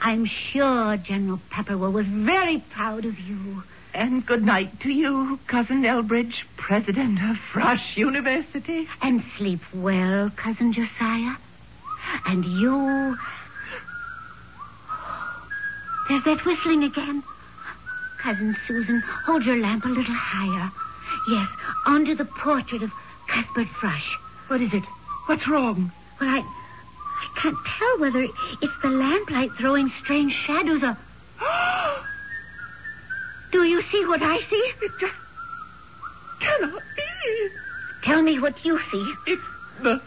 I'm 0.00 0.26
sure 0.26 0.96
General 0.96 1.40
Pepperrell 1.50 1.92
was 1.92 2.06
very 2.06 2.58
proud 2.70 3.04
of 3.04 3.18
you. 3.18 3.62
And 3.96 4.26
good 4.26 4.44
night 4.44 4.80
to 4.80 4.90
you, 4.90 5.40
Cousin 5.46 5.80
Elbridge, 5.80 6.44
President 6.58 7.18
of 7.22 7.38
Frush 7.50 7.96
University. 7.96 8.86
And 9.00 9.24
sleep 9.38 9.60
well, 9.72 10.28
Cousin 10.36 10.74
Josiah. 10.74 11.36
And 12.26 12.44
you. 12.44 13.16
There's 16.10 16.22
that 16.24 16.44
whistling 16.44 16.84
again. 16.84 17.22
Cousin 18.18 18.54
Susan, 18.68 19.00
hold 19.24 19.44
your 19.44 19.56
lamp 19.56 19.86
a 19.86 19.88
little 19.88 20.04
higher. 20.14 20.70
Yes, 21.30 21.48
onto 21.86 22.14
the 22.14 22.26
portrait 22.26 22.82
of 22.82 22.92
Cuthbert 23.28 23.68
Frush. 23.80 24.14
What 24.48 24.60
is 24.60 24.74
it? 24.74 24.84
What's 25.24 25.48
wrong? 25.48 25.90
Well, 26.20 26.28
I, 26.28 26.40
I 26.40 27.40
can't 27.40 27.56
tell 27.78 27.98
whether 28.00 28.20
it's 28.60 28.82
the 28.82 28.90
lamplight 28.90 29.52
throwing 29.56 29.90
strange 30.02 30.34
shadows 30.34 30.82
or. 30.82 30.98
Do 33.96 34.00
you 34.00 34.08
see 34.08 34.10
what 34.10 34.22
I 34.22 34.38
see? 34.50 34.72
It 34.82 34.92
just 35.00 35.14
cannot 36.38 36.82
be. 36.96 37.48
Tell 38.02 38.20
me 38.20 38.38
what 38.38 38.62
you 38.62 38.78
see. 38.90 39.14
It's 39.26 39.42
the 39.82 40.02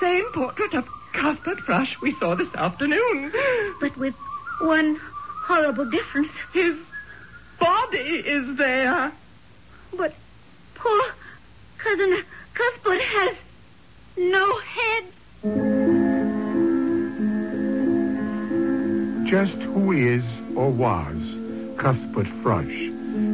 same 0.00 0.24
portrait 0.32 0.74
of 0.74 0.88
Cuthbert 1.12 1.58
Frush 1.58 2.00
we 2.00 2.16
saw 2.18 2.34
this 2.34 2.52
afternoon. 2.56 3.32
But 3.80 3.96
with 3.96 4.16
one 4.60 4.96
horrible 5.44 5.88
difference. 5.88 6.32
His 6.52 6.76
body 7.60 7.98
is 7.98 8.56
there. 8.56 9.12
But 9.96 10.14
poor 10.74 11.02
cousin 11.78 12.24
Cuthbert 12.54 13.00
has 13.00 13.36
no 14.16 14.58
head. 14.58 15.04
Just 19.28 19.62
who 19.62 19.92
is 19.92 20.24
or 20.56 20.70
was 20.70 21.16
Cuthbert 21.76 22.26
Frush? 22.42 22.87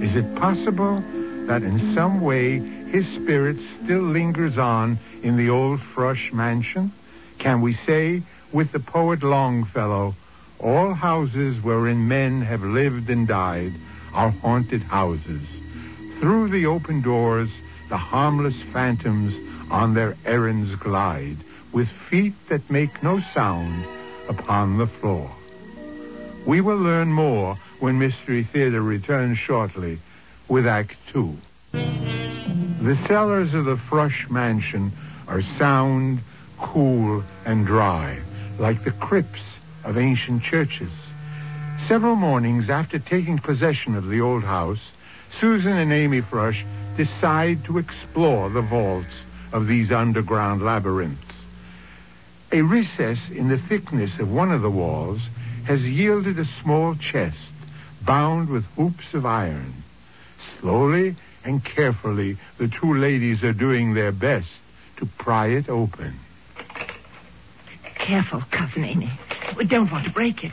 Is 0.05 0.17
it 0.17 0.35
possible 0.35 1.03
that 1.47 1.63
in 1.63 1.95
some 1.95 2.21
way 2.21 2.59
his 2.59 3.07
spirit 3.15 3.57
still 3.83 4.03
lingers 4.03 4.59
on 4.59 4.99
in 5.23 5.39
the 5.39 5.49
old 5.49 5.81
Frush 5.81 6.31
mansion? 6.31 6.93
Can 7.39 7.63
we 7.63 7.73
say, 7.87 8.23
with 8.53 8.71
the 8.71 8.81
poet 8.81 9.23
Longfellow, 9.23 10.15
all 10.59 10.93
houses 10.93 11.57
wherein 11.65 12.07
men 12.07 12.43
have 12.43 12.63
lived 12.63 13.09
and 13.09 13.27
died 13.27 13.73
are 14.13 14.29
haunted 14.29 14.83
houses. 14.83 15.41
Through 16.21 16.51
the 16.51 16.67
open 16.67 17.01
doors, 17.01 17.49
the 17.89 17.97
harmless 17.97 18.61
phantoms 18.75 19.35
on 19.71 19.95
their 19.95 20.19
errands 20.27 20.75
glide, 20.77 21.39
with 21.73 21.89
feet 22.11 22.35
that 22.51 22.71
make 22.71 23.03
no 23.03 23.21
sound 23.33 23.87
upon 24.29 24.77
the 24.77 24.87
floor. 24.87 25.31
We 26.45 26.61
will 26.61 26.77
learn 26.77 27.11
more 27.11 27.57
when 27.81 27.99
Mystery 27.99 28.45
Theater 28.45 28.81
returns 28.83 29.39
shortly 29.39 29.99
with 30.49 30.67
Act 30.67 30.95
Two. 31.13 31.37
The 31.73 32.99
cellars 33.07 33.55
of 33.55 33.65
the 33.65 33.77
Frush 33.77 34.29
mansion 34.31 34.93
are 35.27 35.43
sound, 35.59 36.21
cool, 36.59 37.25
and 37.45 37.67
dry, 37.67 38.19
like 38.59 38.85
the 38.85 38.91
crypts 38.91 39.41
of 39.85 39.99
ancient 39.99 40.43
churches. 40.43 40.93
Several 41.89 42.17
mornings 42.17 42.71
after 42.71 42.99
taking 42.99 43.39
possession 43.39 43.97
of 43.97 44.07
the 44.07 44.21
old 44.21 44.45
house, 44.45 44.81
Susan 45.41 45.73
and 45.73 45.93
Amy 45.93 46.21
Frush 46.23 46.65
decide 46.97 47.65
to 47.65 47.79
explore 47.79 48.49
the 48.51 48.63
vaults 48.63 49.15
of 49.53 49.67
these 49.67 49.91
underground 49.91 50.63
labyrinths. 50.63 51.21
A 52.53 52.63
recess 52.63 53.19
in 53.31 53.49
the 53.49 53.59
thickness 53.59 54.19
of 54.19 54.31
one 54.31 54.53
of 54.53 54.63
the 54.63 54.71
walls 54.71 55.21
has 55.65 55.83
yielded 55.83 56.39
a 56.39 56.45
small 56.63 56.95
chest 56.95 57.37
bound 58.05 58.49
with 58.49 58.65
hoops 58.77 59.15
of 59.15 59.27
iron. 59.27 59.83
Slowly 60.61 61.17
and 61.45 61.65
carefully, 61.65 62.37
the 62.59 62.69
two 62.69 62.95
ladies 62.95 63.43
are 63.43 63.53
doing 63.53 63.95
their 63.95 64.13
best 64.13 64.49
to 64.97 65.07
pry 65.07 65.49
it 65.49 65.69
open. 65.69 66.19
Careful, 67.95 68.43
Cousin 68.51 68.85
Amy. 68.85 69.11
We 69.57 69.65
don't 69.65 69.91
want 69.91 70.05
to 70.07 70.13
break 70.13 70.45
it. 70.45 70.53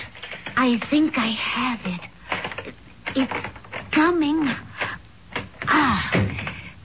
I 0.55 0.77
think 0.89 1.17
I 1.17 1.27
have 1.27 1.79
it. 1.85 2.73
It's 3.15 3.47
coming. 3.91 4.49
Ah, 5.63 6.09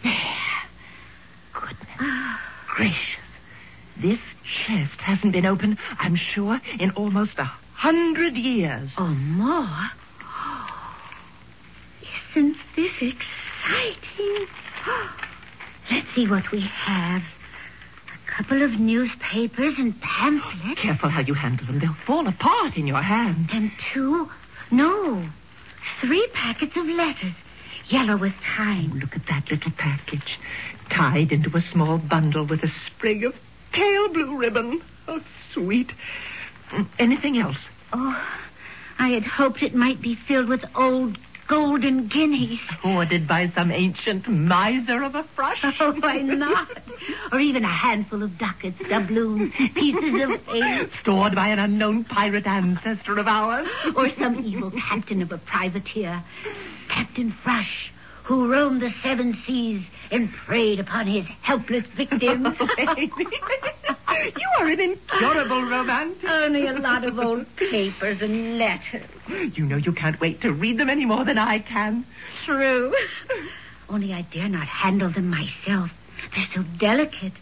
there. 0.02 0.62
Goodness 1.52 2.40
gracious. 2.66 3.00
This 3.96 4.20
chest 4.44 5.00
hasn't 5.00 5.32
been 5.32 5.46
opened, 5.46 5.78
I'm 5.98 6.16
sure, 6.16 6.60
in 6.78 6.90
almost 6.92 7.38
a 7.38 7.44
hundred 7.74 8.34
years. 8.34 8.90
Or 8.98 9.08
more. 9.08 9.90
Isn't 12.36 12.56
this 12.76 12.92
exciting? 13.00 14.46
Let's 15.90 16.06
see 16.14 16.26
what 16.28 16.50
we 16.52 16.60
have. 16.60 17.22
A 17.22 18.30
couple 18.30 18.62
of 18.62 18.72
newspapers 18.78 19.78
and 19.78 19.98
pamphlets. 20.02 20.78
Careful 20.78 21.08
how 21.08 21.20
you 21.22 21.32
handle 21.32 21.66
them. 21.66 21.78
They'll 21.78 21.94
fall 21.94 22.26
apart 22.28 22.76
in 22.76 22.86
your 22.86 23.00
hand. 23.00 23.48
And 23.54 23.70
two, 23.90 24.28
no, 24.70 25.24
three 26.02 26.28
packets 26.34 26.76
of 26.76 26.84
letters, 26.84 27.32
yellow 27.88 28.18
with 28.18 28.34
time. 28.42 28.98
Look 28.98 29.16
at 29.16 29.24
that 29.28 29.50
little 29.50 29.72
package, 29.72 30.38
tied 30.90 31.32
into 31.32 31.56
a 31.56 31.62
small 31.62 31.96
bundle 31.96 32.44
with 32.44 32.62
a 32.64 32.70
sprig 32.86 33.24
of 33.24 33.34
pale 33.72 34.08
blue 34.12 34.36
ribbon. 34.36 34.82
Oh, 35.08 35.22
sweet. 35.54 35.90
Mm, 36.70 36.86
Anything 36.98 37.38
else? 37.38 37.56
Oh, 37.94 38.22
I 38.98 39.08
had 39.08 39.24
hoped 39.24 39.62
it 39.62 39.74
might 39.74 40.02
be 40.02 40.16
filled 40.16 40.48
with 40.50 40.66
old 40.74 41.16
golden 41.46 42.08
guineas. 42.08 42.60
Hoarded 42.82 43.26
by 43.28 43.48
some 43.50 43.70
ancient 43.70 44.28
miser 44.28 45.02
of 45.02 45.14
a 45.14 45.22
frush? 45.36 45.62
Oh, 45.80 45.92
why 46.00 46.18
not? 46.22 46.68
or 47.32 47.40
even 47.40 47.64
a 47.64 47.68
handful 47.68 48.22
of 48.22 48.38
ducats, 48.38 48.78
doubloons, 48.88 49.52
pieces 49.74 50.22
of 50.22 50.48
eight, 50.54 50.88
Stored 51.02 51.34
by 51.34 51.48
an 51.48 51.58
unknown 51.58 52.04
pirate 52.04 52.46
ancestor 52.46 53.18
of 53.18 53.26
ours? 53.28 53.68
or 53.94 54.10
some 54.18 54.44
evil 54.44 54.70
captain 54.70 55.22
of 55.22 55.32
a 55.32 55.38
privateer, 55.38 56.22
Captain 56.88 57.32
Frush, 57.44 57.90
who 58.24 58.50
roamed 58.50 58.80
the 58.82 58.92
seven 59.02 59.36
seas 59.46 59.82
and 60.10 60.32
preyed 60.32 60.80
upon 60.80 61.06
his 61.06 61.24
helpless 61.42 61.84
victims. 61.96 62.56
Oh, 62.60 62.66
you 64.24 64.48
are 64.58 64.66
an 64.68 64.80
incurable 64.80 65.62
romantic. 65.62 66.28
Only 66.28 66.66
a 66.66 66.72
lot 66.72 67.04
of 67.04 67.18
old 67.18 67.46
papers 67.56 68.20
and 68.22 68.58
letters. 68.58 69.08
You 69.28 69.64
know 69.64 69.76
you 69.76 69.92
can't 69.92 70.20
wait 70.20 70.40
to 70.42 70.52
read 70.52 70.78
them 70.78 70.90
any 70.90 71.04
more 71.04 71.24
than 71.24 71.38
I 71.38 71.58
can. 71.58 72.04
True. 72.44 72.94
Only 73.88 74.12
I 74.12 74.22
dare 74.22 74.48
not 74.48 74.66
handle 74.66 75.10
them 75.10 75.28
myself. 75.28 75.90
They're 76.34 76.48
so 76.54 76.62
delicate. 76.78 77.32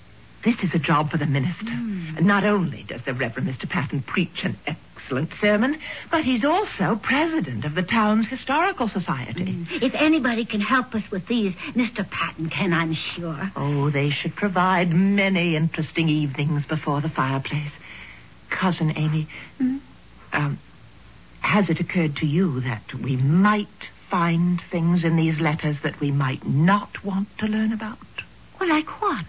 This 0.44 0.58
is 0.62 0.74
a 0.74 0.78
job 0.78 1.10
for 1.10 1.16
the 1.16 1.26
minister. 1.26 1.70
Hmm. 1.70 2.26
Not 2.26 2.44
only 2.44 2.82
does 2.82 3.02
the 3.02 3.14
Reverend 3.14 3.48
Mr. 3.48 3.68
Patton 3.68 4.02
preach 4.02 4.44
an 4.44 4.56
excellent 5.04 5.30
sermon, 5.38 5.78
but 6.10 6.24
he's 6.24 6.44
also 6.44 6.98
president 7.02 7.64
of 7.66 7.74
the 7.74 7.82
town's 7.82 8.26
historical 8.26 8.88
society. 8.88 9.66
If 9.70 9.94
anybody 9.94 10.46
can 10.46 10.62
help 10.62 10.94
us 10.94 11.02
with 11.10 11.26
these, 11.26 11.54
Mr. 11.74 12.08
Patton 12.08 12.48
can, 12.48 12.72
I'm 12.72 12.94
sure. 12.94 13.52
Oh, 13.54 13.90
they 13.90 14.08
should 14.08 14.34
provide 14.34 14.90
many 14.94 15.56
interesting 15.56 16.08
evenings 16.08 16.64
before 16.64 17.02
the 17.02 17.10
fireplace. 17.10 17.72
Cousin 18.48 18.96
Amy, 18.96 19.26
um, 20.32 20.58
has 21.40 21.68
it 21.68 21.80
occurred 21.80 22.16
to 22.16 22.26
you 22.26 22.60
that 22.60 22.94
we 22.94 23.16
might 23.16 23.68
find 24.10 24.62
things 24.70 25.04
in 25.04 25.16
these 25.16 25.38
letters 25.38 25.76
that 25.82 26.00
we 26.00 26.10
might 26.12 26.46
not 26.46 27.04
want 27.04 27.28
to 27.38 27.46
learn 27.46 27.74
about? 27.74 27.98
Well, 28.58 28.70
like 28.70 28.88
what? 29.02 29.26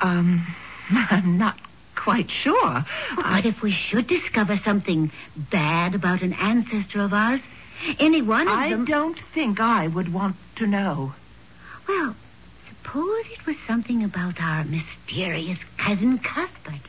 Um, 0.00 0.44
I'm 0.90 1.38
not 1.38 1.56
quite 2.02 2.30
sure. 2.30 2.84
What 3.14 3.46
if 3.46 3.62
we 3.62 3.70
should 3.70 4.08
discover 4.08 4.56
something 4.64 5.12
bad 5.36 5.94
about 5.94 6.22
an 6.22 6.32
ancestor 6.32 7.00
of 7.00 7.12
ours? 7.12 7.40
Any 8.00 8.22
one 8.22 8.48
of 8.48 8.54
I 8.54 8.70
them. 8.70 8.82
I 8.82 8.84
don't 8.86 9.18
think 9.34 9.60
I 9.60 9.86
would 9.86 10.12
want 10.12 10.36
to 10.56 10.66
know. 10.66 11.14
Well, 11.86 12.16
suppose 12.68 13.24
it 13.30 13.46
was 13.46 13.56
something 13.68 14.02
about 14.02 14.40
our 14.40 14.64
mysterious 14.64 15.58
cousin 15.76 16.18
Cuthbert. 16.18 16.80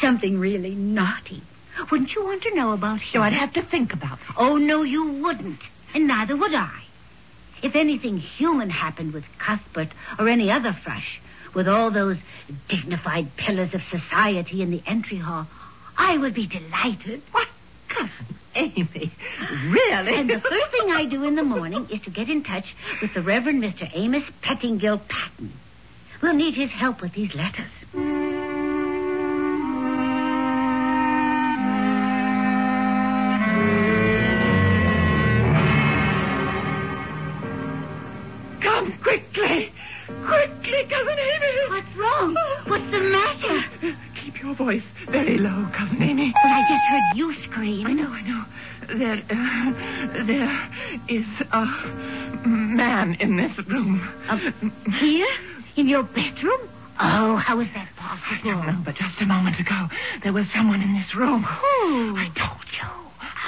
Something 0.00 0.38
really 0.38 0.74
naughty. 0.74 1.42
Wouldn't 1.90 2.14
you 2.14 2.24
want 2.24 2.42
to 2.42 2.54
know 2.54 2.72
about 2.72 3.00
him? 3.00 3.08
So 3.12 3.22
I'd 3.22 3.32
have 3.32 3.54
to 3.54 3.62
think 3.62 3.92
about 3.92 4.18
it. 4.18 4.34
Oh, 4.36 4.56
no, 4.56 4.82
you 4.82 5.04
wouldn't. 5.04 5.60
And 5.94 6.06
neither 6.06 6.36
would 6.36 6.54
I. 6.54 6.82
If 7.62 7.74
anything 7.74 8.18
human 8.18 8.70
happened 8.70 9.14
with 9.14 9.24
Cuthbert 9.38 9.88
or 10.18 10.28
any 10.28 10.50
other 10.50 10.72
Frush, 10.72 11.18
with 11.54 11.68
all 11.68 11.90
those 11.90 12.18
dignified 12.68 13.34
pillars 13.36 13.74
of 13.74 13.82
society 13.90 14.62
in 14.62 14.70
the 14.70 14.82
entry 14.86 15.16
hall, 15.16 15.46
I 15.96 16.16
would 16.16 16.34
be 16.34 16.46
delighted. 16.46 17.22
What? 17.32 17.48
Cousin 17.88 18.10
Amy, 18.56 19.12
really? 19.68 20.14
And 20.14 20.30
the 20.30 20.40
first 20.40 20.70
thing 20.70 20.90
I 20.90 21.06
do 21.06 21.24
in 21.24 21.34
the 21.34 21.42
morning 21.42 21.88
is 21.90 22.00
to 22.02 22.10
get 22.10 22.28
in 22.28 22.42
touch 22.42 22.74
with 23.00 23.14
the 23.14 23.22
Reverend 23.22 23.62
Mr. 23.62 23.88
Amos 23.94 24.24
Pettingill 24.42 25.00
Patton. 25.08 25.52
We'll 26.22 26.34
need 26.34 26.54
his 26.54 26.70
help 26.70 27.00
with 27.00 27.12
these 27.12 27.34
letters. 27.34 27.70
There 50.26 50.68
is 51.08 51.26
a 51.52 51.66
man 52.46 53.14
in 53.20 53.36
this 53.36 53.56
room. 53.66 54.00
Uh, 54.28 54.38
here? 54.92 55.26
In 55.76 55.88
your 55.88 56.02
bedroom? 56.02 56.60
Oh, 57.00 57.36
how 57.36 57.58
is 57.60 57.68
that 57.74 57.88
possible? 57.96 58.50
I 58.50 58.54
don't 58.54 58.66
know, 58.66 58.82
but 58.84 58.94
just 58.94 59.20
a 59.20 59.26
moment 59.26 59.58
ago, 59.58 59.88
there 60.22 60.32
was 60.32 60.46
someone 60.52 60.80
in 60.80 60.94
this 60.94 61.14
room. 61.14 61.42
Who? 61.42 62.16
I 62.16 62.30
told 62.34 62.64
you. 62.72 62.88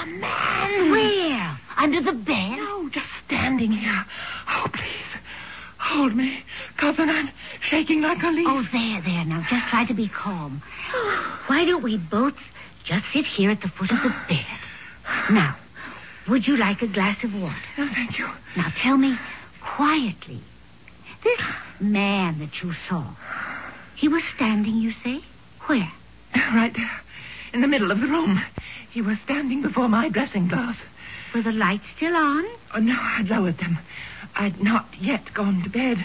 A 0.02 0.06
man. 0.06 0.90
Where? 0.90 1.58
Under 1.76 2.02
the 2.02 2.12
bed? 2.12 2.56
No, 2.56 2.88
just 2.88 3.06
standing 3.24 3.70
here. 3.72 4.04
Oh, 4.48 4.66
please. 4.72 5.20
Hold 5.78 6.16
me. 6.16 6.42
Cousin, 6.76 7.08
I'm 7.08 7.30
shaking 7.60 8.02
like 8.02 8.22
a 8.22 8.28
leaf. 8.28 8.46
Oh, 8.48 8.66
there, 8.72 9.00
there. 9.02 9.24
Now, 9.24 9.46
just 9.48 9.68
try 9.68 9.84
to 9.84 9.94
be 9.94 10.08
calm. 10.08 10.60
Why 11.46 11.64
don't 11.64 11.82
we 11.82 11.96
both 11.96 12.34
just 12.84 13.04
sit 13.12 13.24
here 13.24 13.50
at 13.50 13.60
the 13.60 13.68
foot 13.68 13.92
of 13.92 14.02
the 14.02 14.14
bed? 14.28 14.46
Now, 15.30 15.56
would 16.28 16.46
you 16.46 16.56
like 16.56 16.82
a 16.82 16.86
glass 16.86 17.22
of 17.24 17.34
water? 17.34 17.54
Oh, 17.78 17.90
thank 17.94 18.18
you. 18.18 18.28
Now, 18.56 18.72
tell 18.80 18.96
me 18.96 19.18
quietly. 19.60 20.40
This 21.22 21.40
man 21.80 22.38
that 22.38 22.62
you 22.62 22.72
saw, 22.88 23.04
he 23.94 24.08
was 24.08 24.22
standing, 24.34 24.76
you 24.76 24.92
say? 25.04 25.20
Where? 25.66 25.90
Right 26.34 26.72
there, 26.74 27.00
in 27.52 27.60
the 27.60 27.68
middle 27.68 27.90
of 27.90 28.00
the 28.00 28.06
room. 28.06 28.40
He 28.90 29.02
was 29.02 29.18
standing 29.24 29.62
before 29.62 29.88
my 29.88 30.08
dressing 30.08 30.48
glass. 30.48 30.76
Were 31.34 31.42
the 31.42 31.52
lights 31.52 31.84
still 31.96 32.14
on? 32.14 32.44
Oh, 32.74 32.78
no, 32.78 32.96
I'd 32.98 33.28
lowered 33.28 33.58
them. 33.58 33.78
I'd 34.34 34.62
not 34.62 34.86
yet 35.00 35.34
gone 35.34 35.62
to 35.64 35.70
bed. 35.70 36.04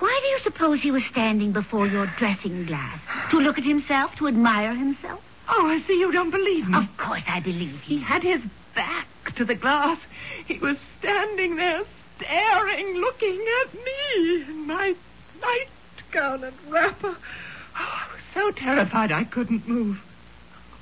Why 0.00 0.18
do 0.22 0.28
you 0.28 0.38
suppose 0.40 0.80
he 0.80 0.90
was 0.90 1.04
standing 1.06 1.52
before 1.52 1.86
your 1.86 2.06
dressing 2.18 2.66
glass? 2.66 3.00
To 3.30 3.38
look 3.40 3.58
at 3.58 3.64
himself? 3.64 4.14
To 4.16 4.28
admire 4.28 4.74
himself? 4.74 5.22
Oh, 5.48 5.66
I 5.66 5.80
see 5.86 5.98
you 5.98 6.12
don't 6.12 6.30
believe 6.30 6.68
me. 6.68 6.78
Of 6.78 6.96
course 6.96 7.22
I 7.26 7.40
believe 7.40 7.80
He 7.80 7.98
had 8.00 8.22
his 8.22 8.40
back 8.74 9.06
to 9.40 9.44
the 9.46 9.54
glass. 9.54 9.98
He 10.46 10.58
was 10.58 10.76
standing 10.98 11.56
there, 11.56 11.82
staring, 12.18 12.96
looking 12.96 13.40
at 13.62 13.72
me 13.72 14.42
in 14.42 14.66
my 14.66 14.94
nightgown 15.40 16.44
and 16.44 16.54
wrapper. 16.68 17.16
Oh, 17.16 17.74
I 17.74 18.06
was 18.12 18.20
so 18.34 18.50
terrified 18.50 19.10
I 19.10 19.24
couldn't 19.24 19.66
move. 19.66 19.98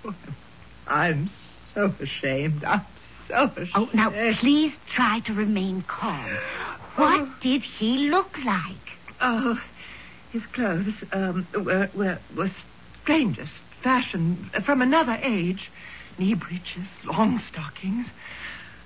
Oh, 0.05 0.13
I'm 0.89 1.31
so 1.73 1.95
ashamed. 2.01 2.65
I'm 2.65 2.85
so 3.29 3.49
ashamed. 3.55 3.71
Oh, 3.77 3.89
now, 3.95 4.11
please 4.41 4.73
try 4.93 5.21
to 5.21 5.33
remain 5.33 5.83
calm. 5.83 6.29
What 6.97 7.29
did 7.41 7.63
he 7.63 8.11
look 8.11 8.37
like? 8.45 8.99
Oh, 9.21 9.63
his 10.33 10.45
clothes 10.47 10.95
um, 11.13 11.47
were, 11.55 11.89
were, 11.95 12.19
were 12.35 12.51
strangest 13.05 13.53
fashion, 13.83 14.51
from 14.65 14.83
another 14.83 15.17
age. 15.23 15.71
Knee 16.19 16.35
breeches, 16.35 16.89
long 17.05 17.41
stockings, 17.49 18.09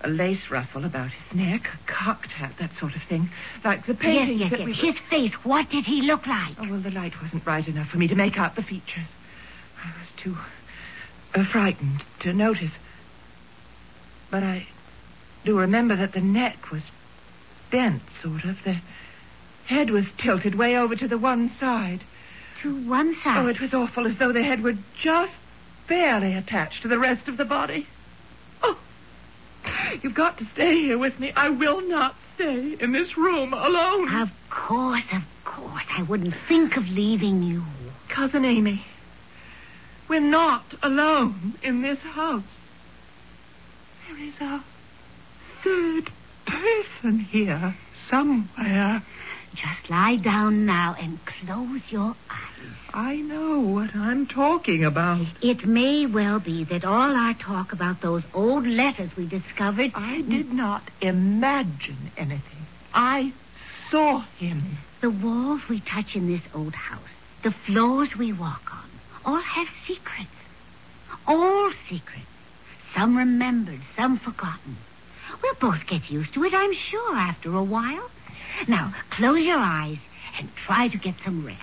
a 0.04 0.08
lace 0.08 0.50
ruffle 0.50 0.84
about 0.84 1.10
his 1.10 1.36
neck, 1.36 1.68
a 1.72 1.90
cocked 1.90 2.32
hat, 2.32 2.52
that 2.58 2.70
sort 2.78 2.96
of 2.96 3.02
thing. 3.02 3.30
Like 3.64 3.86
the 3.86 3.94
Yes, 3.94 4.28
yes, 4.28 4.50
that 4.50 4.60
yes. 4.60 4.66
we... 4.66 4.72
His 4.72 4.98
face, 5.10 5.32
what 5.44 5.70
did 5.70 5.84
he 5.84 6.02
look 6.02 6.26
like? 6.26 6.54
Oh, 6.58 6.68
well, 6.68 6.80
the 6.80 6.90
light 6.90 7.20
wasn't 7.22 7.44
bright 7.44 7.68
enough 7.68 7.88
for 7.88 7.98
me 7.98 8.08
to 8.08 8.14
make 8.14 8.38
out 8.38 8.56
the 8.56 8.62
features. 8.62 9.06
I 9.84 9.88
was 9.88 10.08
too 10.16 10.36
uh, 11.34 11.44
frightened 11.44 12.02
to 12.20 12.32
notice. 12.32 12.72
But 14.30 14.42
I 14.42 14.66
do 15.44 15.58
remember 15.58 15.96
that 15.96 16.12
the 16.12 16.20
neck 16.20 16.70
was 16.70 16.82
bent, 17.70 18.02
sort 18.22 18.44
of. 18.44 18.62
The 18.64 18.78
head 19.66 19.90
was 19.90 20.06
tilted 20.18 20.54
way 20.54 20.76
over 20.76 20.96
to 20.96 21.08
the 21.08 21.18
one 21.18 21.50
side. 21.58 22.00
To 22.62 22.74
one 22.88 23.14
side. 23.22 23.44
Oh, 23.44 23.48
it 23.48 23.60
was 23.60 23.74
awful, 23.74 24.06
as 24.06 24.18
though 24.18 24.32
the 24.32 24.42
head 24.42 24.62
were 24.62 24.76
just 25.00 25.32
barely 25.88 26.34
attached 26.34 26.82
to 26.82 26.88
the 26.88 26.98
rest 26.98 27.28
of 27.28 27.36
the 27.36 27.44
body. 27.44 27.86
You've 30.02 30.14
got 30.14 30.38
to 30.38 30.44
stay 30.46 30.74
here 30.78 30.98
with 30.98 31.18
me. 31.20 31.32
I 31.36 31.50
will 31.50 31.80
not 31.80 32.14
stay 32.34 32.76
in 32.80 32.92
this 32.92 33.16
room 33.16 33.52
alone. 33.52 34.14
Of 34.14 34.30
course, 34.50 35.04
of 35.12 35.22
course. 35.44 35.84
I 35.90 36.02
wouldn't 36.02 36.34
think 36.48 36.76
of 36.76 36.88
leaving 36.88 37.42
you. 37.42 37.62
Cousin 38.08 38.44
Amy, 38.44 38.84
we're 40.08 40.20
not 40.20 40.64
alone 40.82 41.54
in 41.62 41.82
this 41.82 41.98
house. 42.00 42.42
There 44.08 44.18
is 44.18 44.34
a 44.40 44.62
third 45.62 46.10
person 46.46 47.20
here 47.20 47.74
somewhere. 48.08 49.02
Just 49.54 49.90
lie 49.90 50.16
down 50.16 50.64
now 50.64 50.96
and 50.98 51.18
close 51.24 51.80
your 51.90 52.16
eyes. 52.30 52.52
I 52.94 53.16
know 53.16 53.60
what 53.60 53.94
I'm 53.94 54.26
talking 54.26 54.84
about. 54.84 55.26
It 55.42 55.66
may 55.66 56.06
well 56.06 56.40
be 56.40 56.64
that 56.64 56.84
all 56.84 57.14
our 57.14 57.34
talk 57.34 57.72
about 57.72 58.00
those 58.00 58.22
old 58.34 58.66
letters 58.66 59.14
we 59.16 59.26
discovered. 59.26 59.92
I 59.94 60.22
did 60.22 60.52
not 60.52 60.82
imagine 61.00 62.12
anything. 62.16 62.66
I 62.94 63.32
saw 63.90 64.20
him. 64.38 64.78
The 65.00 65.10
walls 65.10 65.60
we 65.68 65.80
touch 65.80 66.14
in 66.14 66.28
this 66.28 66.42
old 66.54 66.74
house, 66.74 67.00
the 67.42 67.50
floors 67.50 68.16
we 68.16 68.32
walk 68.32 68.72
on, 68.72 68.90
all 69.24 69.40
have 69.40 69.68
secrets. 69.86 70.30
All 71.26 71.72
secrets. 71.88 72.26
Some 72.94 73.16
remembered, 73.16 73.80
some 73.96 74.18
forgotten. 74.18 74.76
We'll 75.42 75.54
both 75.54 75.86
get 75.86 76.10
used 76.10 76.34
to 76.34 76.44
it, 76.44 76.54
I'm 76.54 76.74
sure, 76.74 77.16
after 77.16 77.54
a 77.54 77.62
while. 77.62 78.10
Now, 78.68 78.94
close 79.10 79.40
your 79.40 79.58
eyes 79.58 79.98
and 80.38 80.54
try 80.56 80.88
to 80.88 80.96
get 80.96 81.14
some 81.24 81.44
rest. 81.46 81.60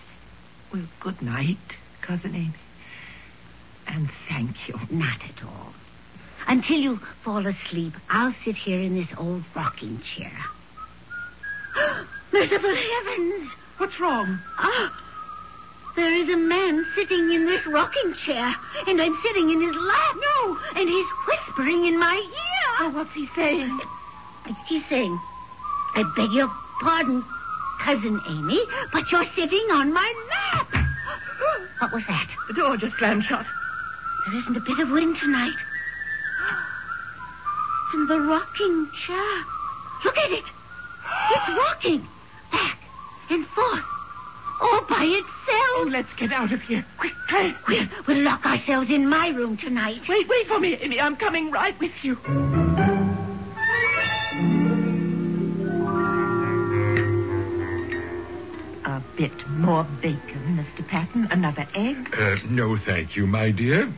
Well, 0.74 0.84
good 1.00 1.22
night, 1.22 1.58
Cousin 2.02 2.36
Amy. 2.36 2.54
And 3.88 4.10
thank 4.28 4.68
you. 4.68 4.80
Not 4.92 5.22
at 5.24 5.44
all. 5.44 5.74
Until 6.48 6.78
you 6.78 6.98
fall 7.24 7.46
asleep, 7.46 7.94
I'll 8.10 8.34
sit 8.44 8.56
here 8.56 8.80
in 8.80 8.96
this 8.96 9.08
old 9.18 9.44
rocking 9.56 10.00
chair. 10.02 10.32
Merciful 12.34 12.76
heavens! 12.76 13.50
What's 13.78 14.00
wrong? 14.00 14.40
Ah, 14.58 15.04
there 15.96 16.14
is 16.14 16.30
a 16.30 16.38
man 16.38 16.86
sitting 16.96 17.32
in 17.32 17.46
this 17.46 17.66
rocking 17.66 18.14
chair, 18.26 18.56
and 18.88 19.02
I'm 19.02 19.18
sitting 19.22 19.50
in 19.50 19.62
his 19.62 19.76
lap. 19.76 20.16
No! 20.16 20.60
And 20.76 20.90
he's 20.90 21.08
whispering 21.28 21.86
in 21.86 22.00
my 22.00 22.16
ear. 22.16 22.76
Oh, 22.80 22.90
what's 22.94 23.14
he 23.14 23.28
saying? 23.36 23.80
He's 24.68 24.86
saying, 24.88 25.20
I 25.96 26.04
beg 26.16 26.32
your 26.32 26.50
pardon, 26.82 27.24
Cousin 27.82 28.20
Amy, 28.28 28.62
but 28.92 29.12
you're 29.12 29.26
sitting 29.36 29.68
on 29.72 29.94
my 29.94 30.14
lap. 30.30 30.86
What 31.80 31.94
was 31.94 32.04
that? 32.08 32.28
The 32.48 32.54
door 32.54 32.78
just 32.78 32.98
slammed 32.98 33.24
shut. 33.24 33.46
There 34.28 34.38
isn't 34.40 34.58
a 34.58 34.60
bit 34.60 34.80
of 34.80 34.90
wind 34.90 35.16
tonight. 35.18 35.56
In 37.94 38.06
the 38.08 38.20
rocking 38.20 38.88
chair. 39.06 39.44
Look 40.06 40.18
at 40.18 40.32
it. 40.32 40.44
It's 41.32 41.50
rocking 41.58 42.08
back 42.52 42.78
and 43.30 43.46
forth 43.48 43.84
all 44.62 44.82
by 44.90 45.06
Oh, 45.06 45.84
itself. 45.86 45.94
let's 45.94 46.14
get 46.18 46.32
out 46.34 46.52
of 46.52 46.62
here. 46.62 46.86
Quickly. 46.98 47.56
We'll, 47.68 47.88
we'll 48.08 48.24
lock 48.24 48.46
ourselves 48.46 48.90
in 48.90 49.08
my 49.08 49.30
room 49.30 49.56
tonight. 49.58 50.02
Wait, 50.08 50.28
wait 50.28 50.48
for 50.48 50.60
me, 50.60 50.76
Amy. 50.76 51.00
I'm 51.00 51.16
coming 51.16 51.50
right 51.50 51.78
with 51.80 51.94
you. 52.04 52.18
Bit 59.20 59.48
more 59.50 59.84
bacon, 60.02 60.58
Mr. 60.58 60.88
Patton. 60.88 61.28
Another 61.30 61.68
egg. 61.76 62.16
Uh, 62.18 62.38
no, 62.50 62.78
thank 62.78 63.18
you, 63.18 63.28
my 63.28 63.52
dear. 63.52 63.92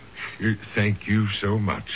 Uh, 0.44 0.54
thank 0.74 1.06
you 1.08 1.28
so 1.40 1.60
much. 1.60 1.92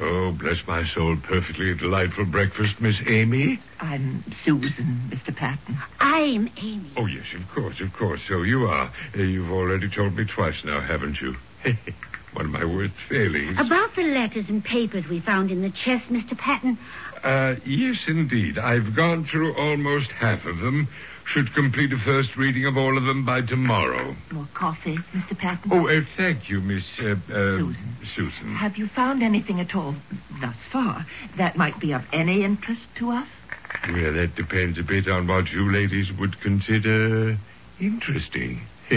Oh, 0.00 0.32
bless 0.32 0.66
my 0.66 0.84
soul, 0.84 1.16
perfectly 1.22 1.72
delightful 1.76 2.24
breakfast, 2.24 2.80
Miss 2.80 2.96
Amy. 3.06 3.60
I'm 3.78 4.24
Susan, 4.44 5.00
Mr. 5.10 5.34
Patton. 5.34 5.78
I'm 6.00 6.50
Amy. 6.60 6.90
Oh, 6.96 7.06
yes, 7.06 7.26
of 7.36 7.48
course, 7.54 7.80
of 7.80 7.92
course. 7.92 8.20
So 8.26 8.42
you 8.42 8.66
are. 8.66 8.90
Uh, 9.16 9.22
you've 9.22 9.52
already 9.52 9.88
told 9.88 10.16
me 10.16 10.24
twice 10.24 10.56
now, 10.64 10.80
haven't 10.80 11.20
you? 11.20 11.36
One 12.32 12.46
of 12.46 12.50
my 12.50 12.64
worst 12.64 12.94
failings. 13.08 13.60
About 13.60 13.94
the 13.94 14.02
letters 14.02 14.46
and 14.48 14.64
papers 14.64 15.06
we 15.06 15.20
found 15.20 15.52
in 15.52 15.62
the 15.62 15.70
chest, 15.70 16.08
Mr. 16.08 16.36
Patton, 16.36 16.76
Uh, 17.22 17.54
yes, 17.64 17.98
indeed. 18.08 18.58
I've 18.58 18.96
gone 18.96 19.24
through 19.24 19.54
almost 19.54 20.10
half 20.10 20.44
of 20.46 20.58
them. 20.58 20.88
Should 21.26 21.54
complete 21.54 21.92
a 21.92 21.98
first 21.98 22.36
reading 22.36 22.66
of 22.66 22.76
all 22.76 22.96
of 22.96 23.04
them 23.04 23.24
by 23.24 23.40
tomorrow. 23.40 24.14
More 24.30 24.48
coffee, 24.54 24.98
Mr. 25.12 25.36
Patton. 25.36 25.72
Oh, 25.72 25.88
uh, 25.88 26.02
thank 26.16 26.48
you, 26.48 26.60
Miss 26.60 26.84
uh, 27.00 27.16
uh, 27.32 27.58
Susan. 27.58 27.96
Susan. 28.14 28.54
Have 28.54 28.76
you 28.76 28.86
found 28.88 29.22
anything 29.22 29.58
at 29.58 29.74
all 29.74 29.94
thus 30.40 30.56
far 30.70 31.06
that 31.36 31.56
might 31.56 31.80
be 31.80 31.92
of 31.92 32.04
any 32.12 32.44
interest 32.44 32.82
to 32.96 33.10
us? 33.10 33.26
Well, 33.88 34.12
that 34.12 34.36
depends 34.36 34.78
a 34.78 34.82
bit 34.82 35.08
on 35.08 35.26
what 35.26 35.50
you 35.50 35.72
ladies 35.72 36.12
would 36.12 36.40
consider 36.40 37.36
interesting. 37.80 38.60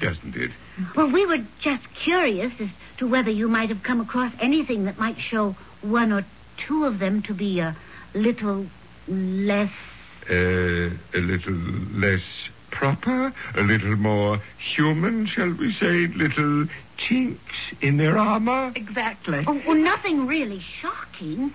Doesn't 0.00 0.36
it? 0.36 0.50
well, 0.96 1.10
we 1.10 1.26
were 1.26 1.44
just 1.60 1.86
curious 1.94 2.52
as 2.58 2.68
to 2.98 3.06
whether 3.06 3.30
you 3.30 3.48
might 3.48 3.68
have 3.68 3.82
come 3.82 4.00
across 4.00 4.32
anything 4.40 4.84
that 4.84 4.98
might 4.98 5.18
show 5.18 5.54
one 5.80 6.12
or 6.12 6.24
two 6.56 6.84
of 6.84 6.98
them 6.98 7.22
to 7.22 7.34
be 7.34 7.60
a 7.60 7.76
little 8.14 8.66
less. 9.06 9.72
Uh, 10.30 10.90
a 11.14 11.20
little 11.20 11.52
less 11.94 12.22
proper, 12.70 13.32
a 13.56 13.62
little 13.62 13.96
more 13.96 14.40
human, 14.58 15.26
shall 15.26 15.50
we 15.50 15.72
say? 15.72 16.06
Little 16.06 16.66
chinks 16.96 17.54
in 17.80 17.96
their 17.96 18.16
armor? 18.16 18.72
Exactly. 18.74 19.44
Oh, 19.46 19.60
well, 19.66 19.76
nothing 19.76 20.26
really 20.26 20.60
shocking. 20.60 21.52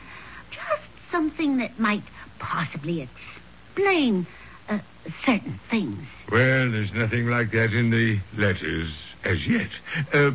Just 0.51 0.83
something 1.11 1.57
that 1.57 1.79
might 1.79 2.03
possibly 2.39 3.01
explain 3.01 4.25
uh, 4.69 4.79
certain 5.25 5.59
things. 5.69 5.99
Well, 6.31 6.69
there's 6.69 6.93
nothing 6.93 7.29
like 7.29 7.51
that 7.51 7.73
in 7.73 7.89
the 7.89 8.19
letters 8.37 8.91
as 9.23 9.45
yet. 9.47 9.69
Uh, 10.13 10.31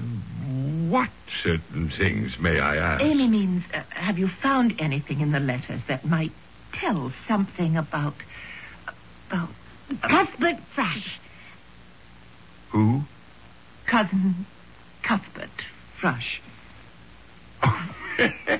what 0.89 1.11
certain 1.43 1.91
things, 1.91 2.39
may 2.39 2.61
I 2.61 2.77
ask? 2.77 3.03
Amy 3.03 3.29
means, 3.29 3.63
uh, 3.75 3.83
have 3.91 4.19
you 4.19 4.29
found 4.29 4.81
anything 4.81 5.21
in 5.21 5.33
the 5.33 5.41
letters 5.41 5.81
that 5.87 6.05
might 6.05 6.33
tell 6.73 7.13
something 7.29 7.77
about. 7.77 8.15
about. 9.31 9.51
Cuthbert 10.03 10.59
Frush. 10.75 11.19
Who? 12.71 13.03
Cousin 13.87 14.47
Cuthbert 15.03 15.51
Frush. 16.01 16.41
Oh. 17.63 17.95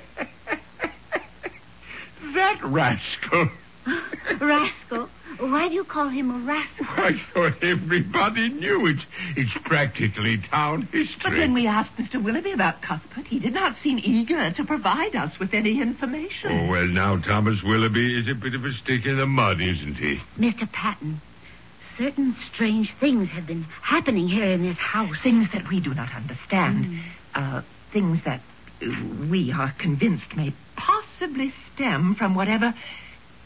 That 2.35 2.63
rascal. 2.65 3.51
Rascal. 4.41 5.09
Why 5.39 5.69
do 5.69 5.75
you 5.75 5.85
call 5.85 6.09
him 6.09 6.31
a 6.31 6.39
rascal? 6.47 6.87
I 6.89 7.21
thought 7.33 7.63
everybody 7.63 8.49
knew 8.51 8.87
it. 8.87 8.99
It's 9.37 9.53
practically 9.65 10.39
town 10.39 10.83
history. 10.93 11.21
But 11.23 11.33
when 11.33 11.55
we 11.55 11.67
asked 11.67 11.97
Mr. 11.97 12.23
Willoughby 12.23 12.53
about 12.53 12.83
Cuthbert, 12.83 13.27
he 13.27 13.39
did 13.39 13.55
not 13.55 13.77
seem 13.83 13.99
eager 14.03 14.51
to 14.51 14.65
provide 14.65 15.17
us 15.17 15.39
with 15.39 15.55
any 15.55 15.81
information. 15.81 16.53
Oh, 16.53 16.71
well, 16.71 16.87
now 16.87 17.17
Thomas 17.19 17.63
Willoughby 17.63 18.19
is 18.21 18.29
a 18.29 18.35
bit 18.35 18.55
of 18.55 18.65
a 18.65 18.73
stick 18.73 19.07
in 19.07 19.17
the 19.17 19.27
mud, 19.27 19.61
isn't 19.61 19.95
he? 19.97 20.21
Mr. 20.39 20.71
Patton, 20.71 21.21
certain 21.99 22.37
strange 22.53 22.93
things 23.01 23.29
have 23.31 23.47
been 23.47 23.65
happening 23.83 24.29
here 24.29 24.51
in 24.51 24.63
this 24.63 24.79
house. 24.79 25.17
Things 25.23 25.49
that 25.53 25.69
we 25.69 25.81
do 25.81 25.95
not 25.95 26.15
understand. 26.15 27.01
Uh, 27.35 27.63
things 27.93 28.23
that 28.25 28.41
uh, 28.83 28.87
we 29.31 29.53
are 29.53 29.73
convinced 29.79 30.37
may 30.37 30.53
possibly 30.77 31.53
stem 31.75 32.15
from 32.15 32.35
whatever 32.35 32.75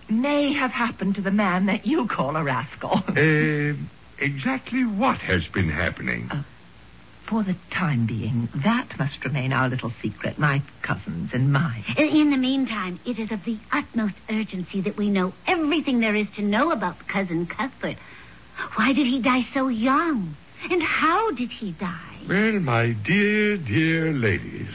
may 0.08 0.52
have 0.52 0.70
happened 0.70 1.16
to 1.16 1.20
the 1.20 1.30
man 1.30 1.66
that 1.66 1.86
you 1.86 2.06
call 2.06 2.36
a 2.36 2.42
rascal. 2.42 3.02
Uh, 3.08 3.74
exactly 4.18 4.84
what 4.84 5.18
has 5.18 5.46
been 5.46 5.68
happening? 5.68 6.30
For 7.26 7.42
the 7.42 7.56
time 7.70 8.06
being, 8.06 8.48
that 8.54 8.96
must 8.98 9.24
remain 9.24 9.52
our 9.52 9.68
little 9.68 9.90
secret, 10.00 10.38
my 10.38 10.62
cousin's 10.82 11.34
and 11.34 11.52
mine. 11.52 11.84
In 11.96 12.30
the 12.30 12.36
meantime, 12.36 13.00
it 13.04 13.18
is 13.18 13.32
of 13.32 13.44
the 13.44 13.58
utmost 13.72 14.14
urgency 14.30 14.80
that 14.82 14.96
we 14.96 15.10
know 15.10 15.32
everything 15.46 15.98
there 15.98 16.14
is 16.14 16.30
to 16.36 16.42
know 16.42 16.70
about 16.70 17.08
Cousin 17.08 17.46
Cuthbert. 17.46 17.96
Why 18.76 18.92
did 18.92 19.06
he 19.06 19.20
die 19.20 19.46
so 19.52 19.66
young? 19.66 20.36
And 20.70 20.82
how 20.82 21.32
did 21.32 21.50
he 21.50 21.72
die? 21.72 22.16
Well, 22.28 22.60
my 22.60 22.92
dear, 22.92 23.56
dear 23.56 24.12
ladies, 24.12 24.70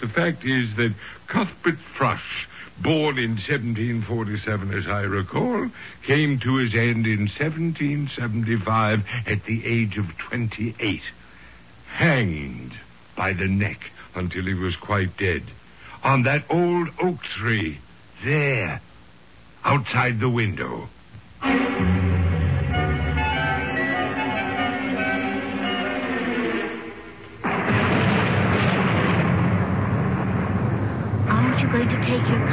the 0.00 0.08
fact 0.08 0.44
is 0.44 0.74
that 0.76 0.92
Cuthbert 1.28 1.78
Frush, 1.96 2.46
born 2.80 3.18
in 3.18 3.32
1747, 3.32 4.74
as 4.74 4.86
I 4.86 5.02
recall, 5.02 5.68
came 6.04 6.38
to 6.40 6.56
his 6.56 6.74
end 6.74 7.06
in 7.06 7.28
1775 7.28 9.04
at 9.26 9.44
the 9.44 9.64
age 9.66 9.98
of 9.98 10.16
28, 10.18 11.02
hanged 11.86 12.72
by 13.16 13.32
the 13.32 13.48
neck 13.48 13.90
until 14.14 14.44
he 14.44 14.54
was 14.54 14.76
quite 14.76 15.16
dead 15.16 15.42
on 16.02 16.22
that 16.24 16.44
old 16.50 16.88
oak 17.00 17.22
tree 17.22 17.78
there, 18.24 18.80
outside 19.64 20.18
the 20.18 20.28
window. 20.28 20.88
Aren't 31.28 31.60
you 31.60 31.68
going 31.68 31.88
to 31.88 31.96
take 32.00 32.28
your 32.28 32.48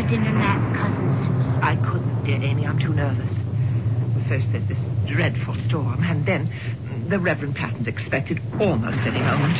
after 0.00 0.16
dinner 0.16 0.32
nap, 0.32 0.76
Cousin 0.76 1.12
Susan? 1.26 1.62
I 1.62 1.76
couldn't, 1.76 2.24
dear 2.24 2.42
Amy. 2.42 2.66
I'm 2.66 2.78
too 2.78 2.92
nervous. 2.94 3.28
First, 4.28 4.46
there's 4.52 4.66
this 4.68 4.78
dreadful 5.06 5.54
storm, 5.68 6.02
and 6.04 6.24
then 6.24 6.48
the 7.08 7.18
Reverend 7.18 7.56
Patton's 7.56 7.86
expected 7.86 8.40
almost 8.60 8.98
any 9.02 9.20
moment. 9.20 9.58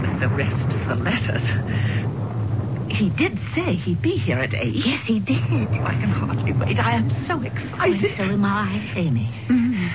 With 0.00 0.20
the 0.20 0.28
rest 0.28 0.72
of 0.74 0.88
the 0.88 0.94
letters. 0.96 1.42
He 2.90 3.10
did 3.10 3.38
say 3.54 3.74
he'd 3.74 4.00
be 4.00 4.16
here 4.16 4.38
at 4.38 4.54
eight. 4.54 4.74
Yes, 4.74 5.04
he 5.06 5.20
did. 5.20 5.42
Oh, 5.42 5.82
I 5.84 5.94
can 6.00 6.08
hardly 6.08 6.52
wait. 6.52 6.78
I 6.78 6.92
am 6.92 7.10
so 7.26 7.40
excited. 7.42 8.16
So 8.16 8.22
am 8.24 8.44
I. 8.44 8.92
Amy, 8.96 9.28
Mm. 9.48 9.90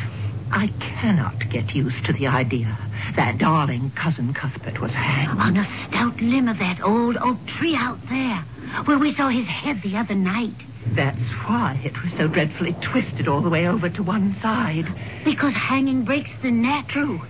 I 0.53 0.67
cannot 0.79 1.49
get 1.49 1.73
used 1.73 2.05
to 2.05 2.13
the 2.13 2.27
idea 2.27 2.77
that 3.15 3.37
darling 3.37 3.91
cousin 3.91 4.33
Cuthbert 4.33 4.79
was 4.79 4.91
hanged. 4.91 5.39
On 5.39 5.57
a 5.57 5.67
stout 5.87 6.19
limb 6.21 6.47
of 6.49 6.59
that 6.59 6.81
old 6.83 7.17
oak 7.17 7.37
tree 7.47 7.75
out 7.75 7.99
there, 8.09 8.43
where 8.85 8.97
we 8.97 9.13
saw 9.15 9.29
his 9.29 9.47
head 9.47 9.81
the 9.81 9.97
other 9.97 10.15
night. 10.15 10.53
That's 10.87 11.19
why 11.45 11.79
it 11.83 12.01
was 12.03 12.11
so 12.13 12.27
dreadfully 12.27 12.73
twisted 12.81 13.27
all 13.27 13.41
the 13.41 13.49
way 13.49 13.67
over 13.67 13.89
to 13.89 14.03
one 14.03 14.35
side. 14.41 14.87
Because 15.23 15.53
hanging 15.53 16.03
breaks 16.03 16.31
the 16.41 16.51
neck. 16.51 16.89
True. 16.89 17.21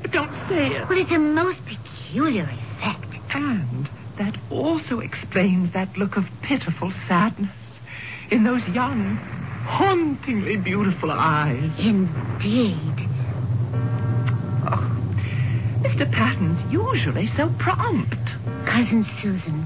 But 0.00 0.12
don't 0.12 0.32
say 0.48 0.68
it. 0.68 0.88
Well, 0.88 0.98
it's 0.98 1.10
a 1.10 1.18
most 1.18 1.60
peculiar 1.66 2.48
effect. 2.50 3.34
And 3.34 3.88
that 4.16 4.36
also 4.50 5.00
explains 5.00 5.72
that 5.72 5.96
look 5.98 6.16
of 6.16 6.24
pitiful 6.42 6.92
sadness 7.06 7.50
in 8.30 8.44
those 8.44 8.66
young, 8.68 9.18
hauntingly 9.64 10.56
beautiful 10.56 11.10
eyes. 11.10 11.70
Indeed. 11.78 13.08
Oh, 14.66 14.90
Mr. 15.80 16.10
Patton's 16.10 16.60
usually 16.72 17.26
so 17.36 17.48
prompt. 17.58 18.16
Cousin 18.66 19.06
Susan, 19.20 19.62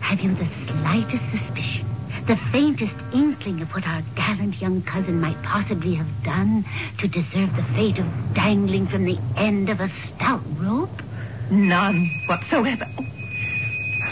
have 0.00 0.20
you 0.20 0.34
the 0.34 0.48
slightest 0.66 1.22
suspicion, 1.30 1.86
the 2.26 2.36
faintest 2.52 2.94
inkling 3.12 3.60
of 3.60 3.68
what 3.72 3.86
our 3.86 4.02
gallant 4.14 4.60
young 4.60 4.82
cousin 4.82 5.20
might 5.20 5.40
possibly 5.42 5.94
have 5.94 6.22
done 6.24 6.64
to 6.98 7.08
deserve 7.08 7.54
the 7.56 7.64
fate 7.74 7.98
of 7.98 8.06
dangling 8.34 8.86
from 8.86 9.04
the 9.04 9.18
end 9.36 9.70
of 9.70 9.80
a 9.80 9.90
stout 10.08 10.42
rope? 10.58 11.02
None 11.50 12.10
whatsoever. 12.26 12.86
Oh, 12.98 13.04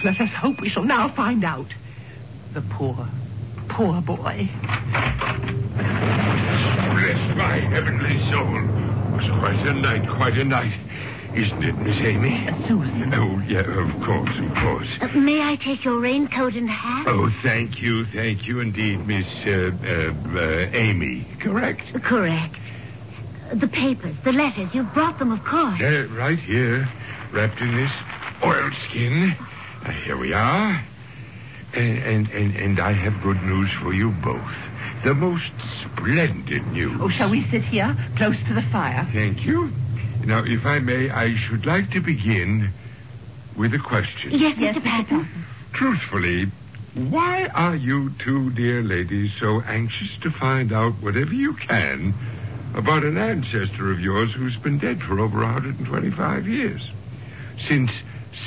Let 0.05 0.21
us 0.21 0.31
hope 0.31 0.61
we 0.61 0.69
shall 0.69 0.85
now 0.85 1.09
find 1.09 1.45
out. 1.45 1.67
The 2.55 2.63
poor, 2.63 3.07
poor 3.77 4.01
boy. 4.01 4.49
Bless 5.77 7.37
my 7.37 7.61
heavenly 7.69 8.19
soul. 8.31 8.57
It 8.57 9.17
was 9.21 9.29
quite 9.39 9.67
a 9.67 9.75
night, 9.75 10.09
quite 10.17 10.39
a 10.39 10.45
night. 10.45 10.73
Isn't 11.35 11.63
it, 11.63 11.77
Miss 11.77 11.99
Amy? 11.99 12.49
Uh, 12.49 12.57
Susan. 12.67 13.13
Oh, 13.13 13.39
yeah, 13.47 13.61
of 13.61 14.03
course, 14.03 14.31
of 14.39 14.55
course. 14.55 14.89
Uh, 15.03 15.09
may 15.09 15.43
I 15.43 15.57
take 15.57 15.85
your 15.85 16.01
raincoat 16.01 16.55
and 16.55 16.71
hat? 16.71 17.07
Oh, 17.07 17.31
thank 17.43 17.83
you, 17.83 18.07
thank 18.07 18.47
you 18.47 18.61
indeed, 18.61 19.07
Miss 19.07 19.27
uh, 19.45 19.71
uh, 19.85 20.15
uh, 20.35 20.71
Amy. 20.73 21.27
Correct? 21.41 21.83
Correct. 22.03 22.55
The 23.53 23.69
papers, 23.69 24.17
the 24.25 24.33
letters, 24.33 24.75
you 24.75 24.85
brought 24.85 25.19
them, 25.19 25.33
of 25.33 25.45
course. 25.45 25.79
Uh, 25.83 26.09
right 26.13 26.39
here, 26.39 26.89
wrapped 27.31 27.61
in 27.61 27.77
this 27.77 27.93
oilskin. 28.43 29.37
Uh, 29.85 29.91
here 29.91 30.17
we 30.17 30.33
are. 30.33 30.83
And, 31.77 31.99
and, 31.99 32.31
and, 32.31 32.57
and 32.57 32.81
I 32.81 32.93
have 32.93 33.23
good 33.23 33.43
news 33.43 33.71
for 33.83 33.93
you 33.93 34.11
both. 34.11 34.41
The 35.05 35.13
most 35.13 35.53
splendid 35.83 36.67
news. 36.73 36.97
Oh, 37.01 37.11
shall 37.11 37.29
we 37.31 37.43
sit 37.51 37.63
here, 37.65 37.95
close 38.17 38.39
to 38.49 38.55
the 38.55 38.63
fire? 38.63 39.07
Thank 39.13 39.45
you. 39.45 39.71
Now, 40.25 40.43
if 40.43 40.65
I 40.65 40.79
may, 40.79 41.11
I 41.11 41.35
should 41.37 41.67
like 41.67 41.91
to 41.91 42.01
begin 42.01 42.71
with 43.57 43.75
a 43.75 43.79
question. 43.79 44.31
Yes, 44.33 44.57
Yes, 44.59 44.75
Mr. 44.77 44.81
Mr. 44.81 44.85
Patton. 44.85 45.29
Truthfully, 45.75 46.47
why 46.95 47.49
are 47.49 47.77
you 47.77 48.11
two 48.19 48.49
dear 48.53 48.83
ladies 48.83 49.33
so 49.39 49.61
anxious 49.61 50.17
to 50.23 50.31
find 50.31 50.73
out 50.73 50.95
whatever 51.03 51.35
you 51.35 51.53
can 51.53 52.15
about 52.75 53.05
an 53.05 53.19
ancestor 53.19 53.91
of 53.93 54.01
yours 54.01 54.33
who's 54.33 54.57
been 54.57 54.79
dead 54.79 55.03
for 55.03 55.21
over 55.21 55.41
125 55.41 56.49
years? 56.49 56.81
Since 57.69 57.91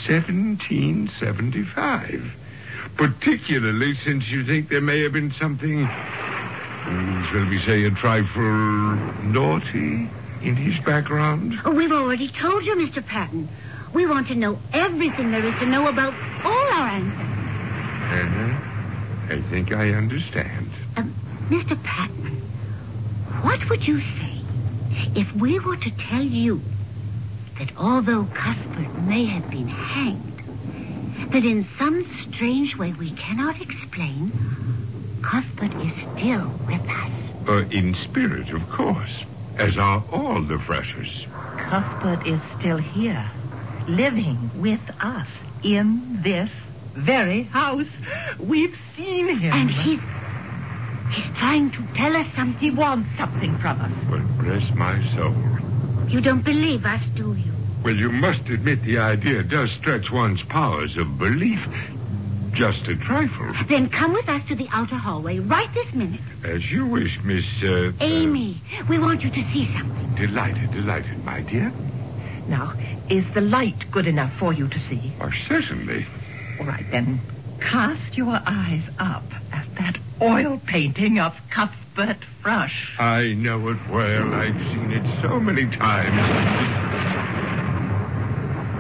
1775. 0.08 2.34
Particularly 3.00 3.96
since 4.04 4.28
you 4.28 4.44
think 4.44 4.68
there 4.68 4.82
may 4.82 5.02
have 5.04 5.14
been 5.14 5.32
something, 5.32 5.86
hmm, 5.86 7.24
shall 7.32 7.48
we 7.48 7.58
say, 7.66 7.86
a 7.86 7.92
trifle 7.92 8.44
naughty 9.24 10.10
in 10.42 10.56
his 10.58 10.78
background? 10.84 11.54
Oh, 11.64 11.72
we've 11.72 11.94
already 11.94 12.28
told 12.28 12.66
you, 12.66 12.76
Mr. 12.76 13.06
Patton. 13.06 13.48
We 13.94 14.06
want 14.06 14.28
to 14.28 14.36
know 14.36 14.60
everything 14.74 15.32
there 15.32 15.46
is 15.46 15.56
to 15.60 15.66
know 15.66 15.88
about 15.88 16.14
all 16.44 16.52
our 16.52 16.88
ancestors. 16.90 17.30
Uh-huh. 18.12 19.34
I 19.34 19.50
think 19.50 19.72
I 19.72 19.92
understand. 19.92 20.70
Um, 20.98 21.16
Mr. 21.48 21.82
Patton, 21.82 22.36
what 23.44 23.70
would 23.70 23.88
you 23.88 24.02
say 24.02 24.42
if 25.16 25.34
we 25.36 25.58
were 25.60 25.78
to 25.78 25.92
tell 25.92 26.22
you 26.22 26.60
that 27.60 27.72
although 27.78 28.28
Cuthbert 28.34 28.94
may 29.04 29.26
have 29.26 29.50
been 29.50 29.70
hanged, 29.70 30.29
that 31.32 31.46
in 31.46 31.68
some 31.78 32.06
strange 32.22 32.78
way 32.78 32.94
we 32.94 33.12
cannot 33.12 33.62
explain, 33.62 34.32
Cuthbert 35.22 35.74
is 35.76 35.94
still 36.18 36.52
with 36.68 36.82
us? 36.90 37.12
Uh, 37.48 37.66
in 37.70 37.96
spirit, 38.04 38.50
of 38.50 38.68
course, 38.70 39.12
as 39.58 39.78
are 39.78 40.04
all 40.12 40.42
the 40.42 40.58
Frushes. 40.60 41.26
Cuthbert 41.58 42.26
is 42.26 42.40
still 42.58 42.78
here, 42.78 43.30
living 43.88 44.50
with 44.56 44.82
us 45.02 45.28
in 45.64 46.22
this 46.24 46.50
very 46.94 47.44
house. 47.44 47.88
We've 48.40 48.76
seen 48.96 49.38
him. 49.38 49.54
And 49.54 49.70
he's 49.70 50.00
he's 51.12 51.38
trying 51.38 51.72
to 51.72 51.84
tell 51.96 52.16
us 52.16 52.28
something. 52.36 52.60
He 52.60 52.72
wants 52.72 53.10
something 53.18 53.58
from 53.58 53.82
us. 53.82 53.92
Well, 54.10 54.22
bless 54.40 54.74
my 54.76 55.02
soul. 55.16 55.36
You 56.08 56.22
don't 56.22 56.44
believe 56.44 56.86
us, 56.86 57.02
do 57.16 57.36
you? 57.36 57.49
Well, 57.84 57.96
you 57.96 58.10
must 58.10 58.42
admit 58.50 58.84
the 58.84 59.00
idea 59.00 59.44
does 59.44 59.72
stretch 59.72 60.12
one's 60.12 60.44
powers 60.44 60.98
of 60.98 61.18
belief 61.18 61.60
just 62.54 62.88
a 62.88 62.96
trifle. 62.96 63.54
Then 63.68 63.90
come 63.90 64.14
with 64.14 64.28
us 64.28 64.46
to 64.48 64.56
the 64.56 64.68
outer 64.72 64.96
hallway 64.96 65.40
right 65.40 65.74
this 65.74 65.94
minute. 65.94 66.20
As 66.44 66.70
you 66.70 66.86
wish, 66.86 67.18
Miss. 67.24 67.46
Uh, 67.64 67.92
Amy, 68.00 68.62
we 68.90 69.00
want 69.00 69.24
you 69.24 69.30
to 69.30 69.52
see 69.54 69.66
something. 69.78 70.14
Uh, 70.14 70.28
delighted, 70.28 70.72
delighted, 70.72 71.24
my 71.24 71.42
dear. 71.42 71.72
Now, 72.48 72.74
is 73.10 73.24
the 73.34 73.42
light 73.42 73.90
good 73.92 74.08
enough 74.08 74.34
for 74.40 74.54
you 74.54 74.68
to 74.68 74.80
see? 74.90 75.14
Why, 75.18 75.32
certainly. 75.48 76.06
All 76.60 76.66
right, 76.66 76.86
then. 76.92 77.20
Cast 77.62 78.18
your 78.18 78.40
eyes 78.46 78.84
up 79.00 79.24
at 79.52 79.68
that 79.76 79.98
oil 80.22 80.62
painting 80.66 81.20
of 81.20 81.34
Cuthbert 81.52 82.18
Frush. 82.42 83.00
I 83.00 83.34
know 83.34 83.70
it 83.70 83.78
well. 83.90 84.34
I've 84.34 84.56
seen 84.68 84.92
it 84.92 85.22
so 85.22 85.40
many 85.40 85.66
times. 85.78 86.20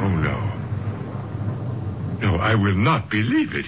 Oh, 0.01 0.09
no. 0.09 0.49
No, 2.21 2.29
I 2.39 2.56
will 2.56 2.75
not 2.75 3.10
believe 3.10 3.54
it. 3.54 3.65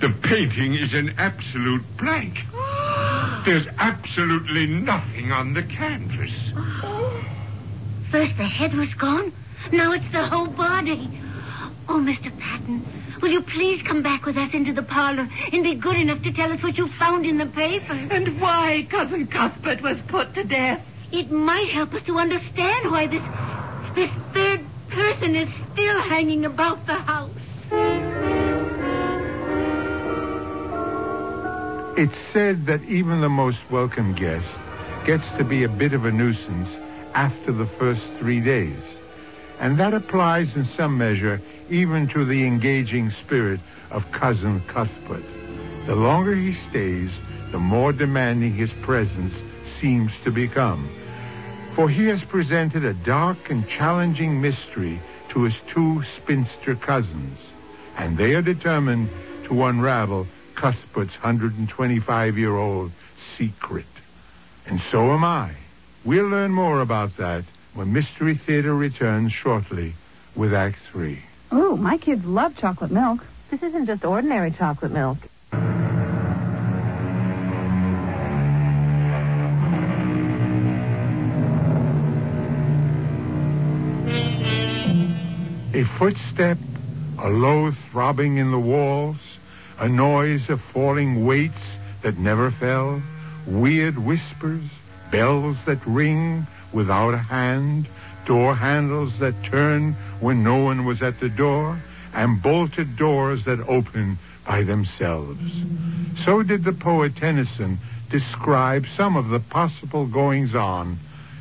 The 0.00 0.10
painting 0.10 0.74
is 0.74 0.92
an 0.92 1.14
absolute 1.18 1.84
blank. 1.96 2.38
There's 3.44 3.66
absolutely 3.78 4.66
nothing 4.66 5.32
on 5.32 5.54
the 5.54 5.62
canvas. 5.62 6.32
First 8.10 8.36
the 8.36 8.44
head 8.44 8.74
was 8.74 8.92
gone, 8.94 9.32
now 9.72 9.92
it's 9.92 10.10
the 10.12 10.26
whole 10.26 10.46
body. 10.46 11.08
Oh, 11.88 11.98
Mr. 11.98 12.36
Patton, 12.38 12.84
will 13.20 13.30
you 13.30 13.42
please 13.42 13.82
come 13.82 14.02
back 14.02 14.24
with 14.24 14.36
us 14.36 14.54
into 14.54 14.72
the 14.72 14.82
parlor 14.82 15.28
and 15.52 15.62
be 15.62 15.74
good 15.74 15.96
enough 15.96 16.22
to 16.22 16.32
tell 16.32 16.52
us 16.52 16.62
what 16.62 16.78
you 16.78 16.88
found 16.88 17.26
in 17.26 17.38
the 17.38 17.46
paper? 17.46 17.92
And 17.92 18.40
why 18.40 18.86
Cousin 18.88 19.26
Cuthbert 19.26 19.82
was 19.82 19.98
put 20.08 20.34
to 20.34 20.44
death. 20.44 20.84
It 21.12 21.30
might 21.30 21.68
help 21.68 21.94
us 21.94 22.02
to 22.04 22.18
understand 22.18 22.90
why 22.90 23.06
this 23.06 23.22
this 23.94 24.10
third 24.32 24.60
person 24.94 25.34
is 25.34 25.48
still 25.72 26.00
hanging 26.00 26.44
about 26.44 26.86
the 26.86 26.94
house. 26.94 27.30
It's 31.96 32.32
said 32.32 32.66
that 32.66 32.82
even 32.84 33.20
the 33.20 33.28
most 33.28 33.58
welcome 33.70 34.14
guest 34.14 34.48
gets 35.06 35.26
to 35.38 35.44
be 35.44 35.62
a 35.62 35.68
bit 35.68 35.92
of 35.92 36.04
a 36.04 36.12
nuisance 36.12 36.68
after 37.14 37.52
the 37.52 37.66
first 37.66 38.02
three 38.18 38.40
days. 38.40 38.82
And 39.60 39.78
that 39.78 39.94
applies 39.94 40.56
in 40.56 40.64
some 40.76 40.98
measure 40.98 41.40
even 41.70 42.08
to 42.08 42.24
the 42.24 42.46
engaging 42.46 43.10
spirit 43.10 43.60
of 43.90 44.10
Cousin 44.10 44.60
Cuthbert. 44.66 45.24
The 45.86 45.94
longer 45.94 46.34
he 46.34 46.54
stays, 46.68 47.10
the 47.52 47.58
more 47.58 47.92
demanding 47.92 48.54
his 48.54 48.72
presence 48.82 49.34
seems 49.80 50.12
to 50.24 50.30
become. 50.30 50.88
For 51.74 51.88
he 51.88 52.06
has 52.06 52.22
presented 52.22 52.84
a 52.84 52.94
dark 52.94 53.50
and 53.50 53.66
challenging 53.66 54.40
mystery 54.40 55.00
to 55.30 55.42
his 55.42 55.54
two 55.68 56.04
spinster 56.16 56.76
cousins, 56.76 57.38
and 57.96 58.16
they 58.16 58.34
are 58.34 58.42
determined 58.42 59.08
to 59.46 59.64
unravel 59.64 60.28
Cuthbert's 60.54 61.16
125-year-old 61.16 62.92
secret. 63.36 63.86
And 64.66 64.80
so 64.90 65.10
am 65.12 65.24
I. 65.24 65.50
We'll 66.04 66.28
learn 66.28 66.52
more 66.52 66.80
about 66.80 67.16
that 67.16 67.44
when 67.74 67.92
Mystery 67.92 68.36
Theater 68.36 68.74
returns 68.74 69.32
shortly 69.32 69.94
with 70.36 70.54
Act 70.54 70.76
Three. 70.92 71.20
Ooh, 71.52 71.76
my 71.76 71.98
kids 71.98 72.24
love 72.24 72.56
chocolate 72.56 72.92
milk. 72.92 73.20
This 73.50 73.62
isn't 73.62 73.86
just 73.86 74.04
ordinary 74.04 74.52
chocolate 74.52 74.92
milk. 74.92 75.18
A 85.84 85.98
footstep, 85.98 86.56
a 87.18 87.28
low 87.28 87.70
throbbing 87.70 88.38
in 88.38 88.52
the 88.52 88.58
walls, 88.58 89.18
a 89.78 89.86
noise 89.86 90.48
of 90.48 90.62
falling 90.62 91.26
weights 91.26 91.60
that 92.00 92.16
never 92.16 92.50
fell, 92.50 93.02
weird 93.46 93.98
whispers, 93.98 94.64
bells 95.10 95.58
that 95.66 95.86
ring 95.86 96.46
without 96.72 97.12
a 97.12 97.18
hand, 97.18 97.86
door 98.24 98.54
handles 98.54 99.18
that 99.18 99.34
turn 99.44 99.92
when 100.20 100.42
no 100.42 100.56
one 100.56 100.86
was 100.86 101.02
at 101.02 101.20
the 101.20 101.28
door, 101.28 101.78
and 102.14 102.40
bolted 102.40 102.96
doors 102.96 103.44
that 103.44 103.60
open 103.68 104.18
by 104.46 104.62
themselves. 104.62 105.52
So 106.24 106.42
did 106.42 106.64
the 106.64 106.72
poet 106.72 107.14
Tennyson 107.14 107.78
describe 108.08 108.86
some 108.96 109.18
of 109.18 109.28
the 109.28 109.40
possible 109.40 110.06
goings 110.06 110.54
on 110.54 110.98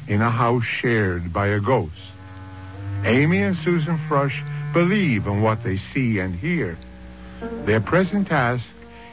in 0.09 0.21
a 0.21 0.29
house 0.29 0.65
shared 0.65 1.31
by 1.31 1.47
a 1.47 1.61
ghost. 1.61 2.12
Amy 3.05 3.41
and 3.41 3.57
Susan 3.57 3.97
Frush 4.07 4.41
believe 4.73 5.27
in 5.27 5.41
what 5.41 5.63
they 5.63 5.77
see 5.93 6.19
and 6.19 6.35
hear. 6.35 6.77
Their 7.65 7.81
present 7.81 8.27
task 8.27 8.65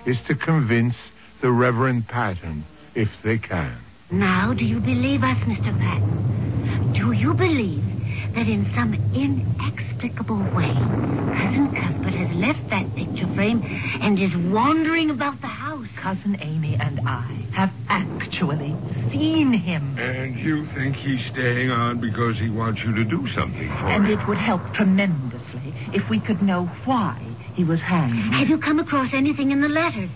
is 0.06 0.20
to 0.22 0.34
convince 0.34 0.96
the 1.40 1.50
Reverend 1.50 2.08
Patton 2.08 2.64
if 2.94 3.10
they 3.22 3.38
can. 3.38 3.76
Now, 4.10 4.52
do 4.52 4.64
you 4.64 4.80
believe 4.80 5.22
us, 5.22 5.38
Mr. 5.38 5.76
Patton? 5.78 6.92
Do 6.92 7.12
you 7.12 7.34
believe 7.34 7.99
that 8.34 8.46
in 8.48 8.68
some 8.74 8.94
inexplicable 9.14 10.38
way, 10.54 10.72
Cousin 10.72 11.74
Cuthbert 11.74 12.14
has 12.14 12.32
left 12.36 12.70
that 12.70 12.94
picture 12.96 13.26
frame 13.34 13.62
and 14.00 14.18
is 14.18 14.34
wandering 14.52 15.10
about 15.10 15.40
the 15.40 15.46
house? 15.48 15.88
Cousin 15.96 16.36
Amy 16.40 16.76
and 16.78 17.00
I 17.06 17.46
have 17.52 17.72
actually 17.88 18.76
seen 19.12 19.52
him. 19.52 19.98
And 19.98 20.38
you 20.38 20.66
think 20.74 20.96
he's 20.96 21.24
staying 21.32 21.70
on 21.70 22.00
because 22.00 22.38
he 22.38 22.48
wants 22.50 22.82
you 22.84 22.94
to 22.94 23.04
do 23.04 23.26
something 23.34 23.68
for 23.68 23.88
And 23.88 24.06
him? 24.06 24.18
it 24.18 24.28
would 24.28 24.38
help 24.38 24.62
tremendously 24.74 25.74
if 25.92 26.08
we 26.08 26.20
could 26.20 26.42
know 26.42 26.66
why 26.84 27.16
he 27.54 27.64
was 27.64 27.80
hanged. 27.80 28.32
Have 28.34 28.48
you 28.48 28.58
come 28.58 28.78
across 28.78 29.12
anything 29.12 29.50
in 29.50 29.60
the 29.60 29.68
letters? 29.68 30.10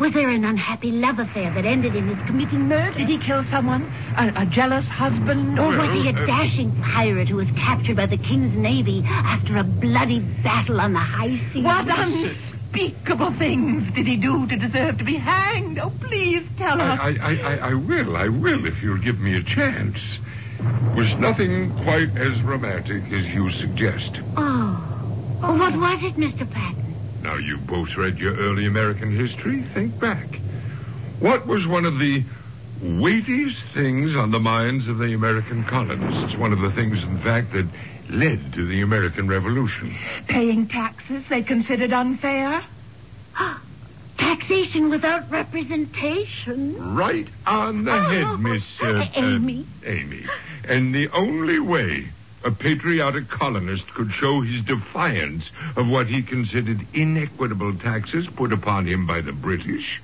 Was 0.00 0.12
there 0.12 0.28
an 0.28 0.44
unhappy 0.44 0.90
love 0.90 1.18
affair 1.18 1.52
that 1.52 1.64
ended 1.64 1.94
in 1.94 2.08
his 2.08 2.26
committing 2.26 2.68
murder? 2.68 2.98
Did 2.98 3.08
he 3.08 3.18
kill 3.18 3.44
someone? 3.44 3.82
A, 4.16 4.32
a 4.42 4.46
jealous 4.46 4.86
husband? 4.86 5.58
Or 5.58 5.76
was 5.76 5.90
he 5.92 6.08
a 6.08 6.12
uh, 6.12 6.26
dashing 6.26 6.72
pirate 6.82 7.28
who 7.28 7.36
was 7.36 7.50
captured 7.50 7.96
by 7.96 8.06
the 8.06 8.16
King's 8.16 8.56
Navy 8.56 9.02
after 9.06 9.56
a 9.56 9.64
bloody 9.64 10.20
battle 10.42 10.80
on 10.80 10.94
the 10.94 10.98
high 10.98 11.38
seas? 11.52 11.64
What 11.64 11.86
unspeakable 11.88 13.32
things 13.38 13.92
did 13.94 14.06
he 14.06 14.16
do 14.16 14.46
to 14.46 14.56
deserve 14.56 14.98
to 14.98 15.04
be 15.04 15.16
hanged? 15.16 15.78
Oh, 15.78 15.92
please 16.00 16.44
tell 16.56 16.80
us. 16.80 16.98
I, 17.00 17.16
I, 17.20 17.34
I, 17.36 17.56
I 17.70 17.74
will, 17.74 18.16
I 18.16 18.28
will, 18.28 18.66
if 18.66 18.82
you'll 18.82 18.98
give 18.98 19.20
me 19.20 19.36
a 19.36 19.42
chance. 19.42 19.98
Was 20.96 21.14
nothing 21.18 21.72
quite 21.82 22.16
as 22.16 22.40
romantic 22.42 23.04
as 23.12 23.26
you 23.26 23.50
suggest. 23.52 24.18
Oh. 24.36 25.40
oh. 25.42 25.58
What 25.58 25.76
was 25.76 26.02
it, 26.02 26.16
Mr. 26.16 26.50
Patton? 26.50 26.83
Now, 27.24 27.36
you 27.36 27.56
both 27.56 27.96
read 27.96 28.18
your 28.18 28.34
early 28.36 28.66
American 28.66 29.10
history. 29.16 29.62
Think 29.72 29.98
back. 29.98 30.26
What 31.20 31.46
was 31.46 31.66
one 31.66 31.86
of 31.86 31.98
the 31.98 32.22
weightiest 32.82 33.56
things 33.72 34.14
on 34.14 34.30
the 34.30 34.38
minds 34.38 34.86
of 34.88 34.98
the 34.98 35.14
American 35.14 35.64
colonists? 35.64 36.36
One 36.36 36.52
of 36.52 36.60
the 36.60 36.70
things, 36.72 37.02
in 37.02 37.18
fact, 37.22 37.52
that 37.54 37.66
led 38.10 38.52
to 38.52 38.66
the 38.66 38.82
American 38.82 39.26
Revolution. 39.26 39.96
Paying 40.28 40.68
taxes 40.68 41.24
they 41.30 41.42
considered 41.42 41.94
unfair? 41.94 42.62
Taxation 44.18 44.90
without 44.90 45.30
representation. 45.30 46.94
Right 46.94 47.26
on 47.46 47.84
the 47.84 47.92
Oh, 47.94 48.00
head, 48.10 48.38
Miss 48.40 48.62
uh, 48.82 49.06
Amy. 49.14 49.66
uh, 49.82 49.88
Amy. 49.88 50.26
And 50.68 50.94
the 50.94 51.08
only 51.08 51.58
way 51.58 52.08
a 52.44 52.50
patriotic 52.50 53.28
colonist 53.28 53.86
could 53.94 54.12
show 54.12 54.42
his 54.42 54.62
defiance 54.64 55.48
of 55.76 55.88
what 55.88 56.06
he 56.06 56.22
considered 56.22 56.86
inequitable 56.92 57.74
taxes 57.74 58.26
put 58.26 58.52
upon 58.52 58.86
him 58.86 59.06
by 59.06 59.20
the 59.20 59.32
British 59.32 60.00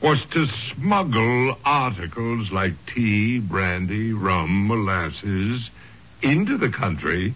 was 0.00 0.24
to 0.30 0.46
smuggle 0.46 1.58
articles 1.64 2.50
like 2.50 2.72
tea, 2.86 3.38
brandy, 3.38 4.12
rum, 4.12 4.66
molasses 4.66 5.68
into 6.22 6.56
the 6.56 6.70
country 6.70 7.34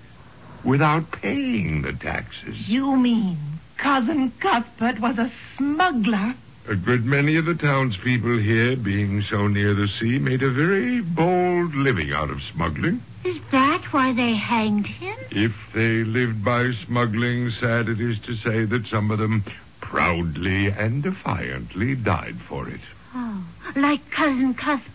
without 0.65 1.11
paying 1.11 1.83
the 1.83 1.93
taxes. 1.93 2.69
You 2.69 2.97
mean 2.97 3.37
Cousin 3.77 4.33
Cuthbert 4.41 4.99
was 4.99 5.19
a 5.19 5.31
smuggler? 5.57 6.35
A 6.67 6.75
good 6.75 7.05
many 7.05 7.37
of 7.37 7.45
the 7.45 7.55
townspeople 7.55 8.39
here, 8.39 8.75
being 8.75 9.21
so 9.23 9.49
near 9.49 9.75
the 9.75 9.87
sea, 9.87 10.19
made 10.19 10.43
a 10.43 10.51
very 10.51 11.03
bold 11.03 11.75
living 11.75 12.11
out 12.11 12.31
of 12.31 12.43
smuggling. 12.43 13.03
Is 13.23 13.39
that 13.53 13.93
why 13.93 14.15
they 14.15 14.35
hanged 14.35 14.87
him? 14.87 15.15
If 15.31 15.53
they 15.75 16.05
lived 16.05 16.43
by 16.43 16.73
smuggling, 16.87 17.51
sad 17.51 17.91
it 17.91 18.01
is 18.01 18.19
to 18.21 18.35
say 18.37 18.65
that 18.65 18.87
some 18.87 19.11
of 19.11 19.19
them 19.19 19.45
proudly 19.83 20.69
and 20.69 21.03
defiantly 21.03 21.97
died 21.97 22.41
for 22.41 22.67
it. 22.69 22.81
Oh, 23.15 23.45
like 23.77 24.11
Cousin 24.11 24.55
Cuthbert. 24.55 24.91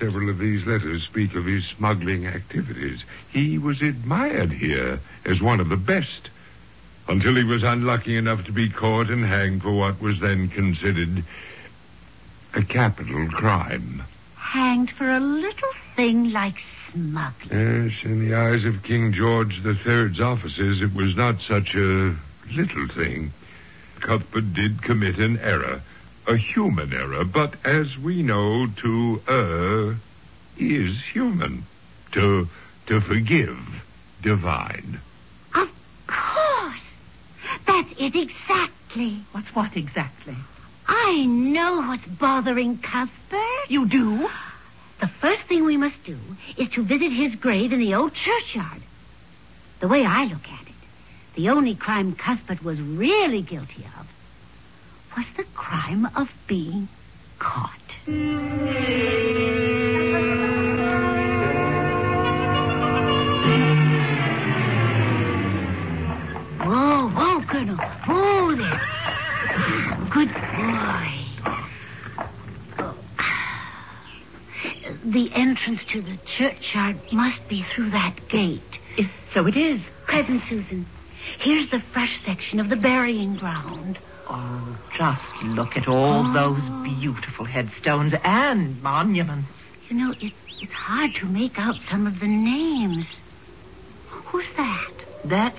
Several 0.00 0.28
of 0.28 0.38
these 0.38 0.66
letters 0.66 1.04
speak 1.04 1.36
of 1.36 1.44
his 1.44 1.64
smuggling 1.64 2.26
activities. 2.26 3.04
He 3.30 3.58
was 3.58 3.80
admired 3.80 4.50
here 4.50 4.98
as 5.24 5.40
one 5.40 5.60
of 5.60 5.68
the 5.68 5.76
best 5.76 6.28
until 7.08 7.34
he 7.34 7.44
was 7.44 7.62
unlucky 7.62 8.16
enough 8.16 8.44
to 8.44 8.52
be 8.52 8.68
caught 8.68 9.10
and 9.10 9.24
hanged 9.24 9.62
for 9.62 9.72
what 9.72 10.00
was 10.00 10.20
then 10.20 10.48
considered 10.48 11.22
a 12.54 12.62
capital 12.62 13.28
crime. 13.28 14.02
Hanged 14.36 14.90
for 14.90 15.10
a 15.10 15.20
little 15.20 15.72
thing 15.96 16.30
like 16.30 16.62
smuggling. 16.92 17.90
Yes, 17.90 18.04
in 18.04 18.26
the 18.26 18.34
eyes 18.34 18.64
of 18.64 18.82
King 18.82 19.12
George 19.12 19.60
III's 19.64 20.20
officers, 20.20 20.80
it 20.80 20.94
was 20.94 21.16
not 21.16 21.42
such 21.42 21.74
a 21.74 22.14
little 22.52 22.88
thing. 22.88 23.32
Cuthbert 24.00 24.54
did 24.54 24.82
commit 24.82 25.18
an 25.18 25.38
error, 25.38 25.80
a 26.26 26.36
human 26.36 26.92
error, 26.92 27.24
but 27.24 27.54
as 27.64 27.98
we 27.98 28.22
know, 28.22 28.66
to 28.82 29.22
err 29.28 29.96
is 30.56 31.02
human. 31.12 31.64
To 32.12 32.48
to 32.86 33.00
forgive, 33.00 33.58
divine. 34.22 35.00
That's 37.66 37.90
it 37.98 38.14
exactly. 38.14 39.20
What's 39.32 39.54
what 39.54 39.76
exactly? 39.76 40.36
I 40.86 41.24
know 41.24 41.78
what's 41.78 42.06
bothering 42.06 42.78
Cuthbert. 42.78 43.68
You 43.68 43.86
do? 43.86 44.28
The 45.00 45.08
first 45.08 45.42
thing 45.42 45.64
we 45.64 45.76
must 45.76 46.02
do 46.04 46.18
is 46.56 46.68
to 46.70 46.82
visit 46.82 47.10
his 47.10 47.34
grave 47.34 47.72
in 47.72 47.80
the 47.80 47.94
old 47.94 48.14
churchyard. 48.14 48.82
The 49.80 49.88
way 49.88 50.04
I 50.04 50.24
look 50.24 50.46
at 50.48 50.62
it, 50.62 50.74
the 51.34 51.50
only 51.50 51.74
crime 51.74 52.14
Cuthbert 52.14 52.62
was 52.62 52.80
really 52.80 53.42
guilty 53.42 53.86
of 53.98 54.08
was 55.16 55.26
the 55.36 55.44
crime 55.54 56.08
of 56.16 56.30
being 56.46 56.88
caught. 57.38 57.80
Colonel. 67.64 67.76
Whoa 68.06 68.54
there. 68.56 68.80
Good 70.10 70.28
boy. 70.28 71.10
The 75.04 75.32
entrance 75.34 75.84
to 75.90 76.02
the 76.02 76.18
churchyard 76.26 76.96
must 77.12 77.46
be 77.48 77.62
through 77.62 77.90
that 77.90 78.28
gate. 78.28 78.60
So 79.32 79.46
it 79.46 79.56
is. 79.56 79.80
Cousin 80.06 80.42
Susan, 80.48 80.86
here's 81.38 81.70
the 81.70 81.80
fresh 81.80 82.22
section 82.24 82.60
of 82.60 82.68
the 82.68 82.76
burying 82.76 83.36
ground. 83.36 83.98
Oh, 84.28 84.78
just 84.96 85.22
look 85.42 85.76
at 85.76 85.88
all 85.88 86.26
oh. 86.26 86.32
those 86.32 86.62
beautiful 86.98 87.44
headstones 87.44 88.14
and 88.22 88.82
monuments. 88.82 89.48
You 89.88 89.96
know, 89.96 90.14
it, 90.20 90.32
it's 90.60 90.72
hard 90.72 91.14
to 91.16 91.26
make 91.26 91.58
out 91.58 91.76
some 91.90 92.06
of 92.06 92.20
the 92.20 92.26
names. 92.26 93.06
Who's 94.08 94.46
that? 94.56 94.92
That's 95.24 95.58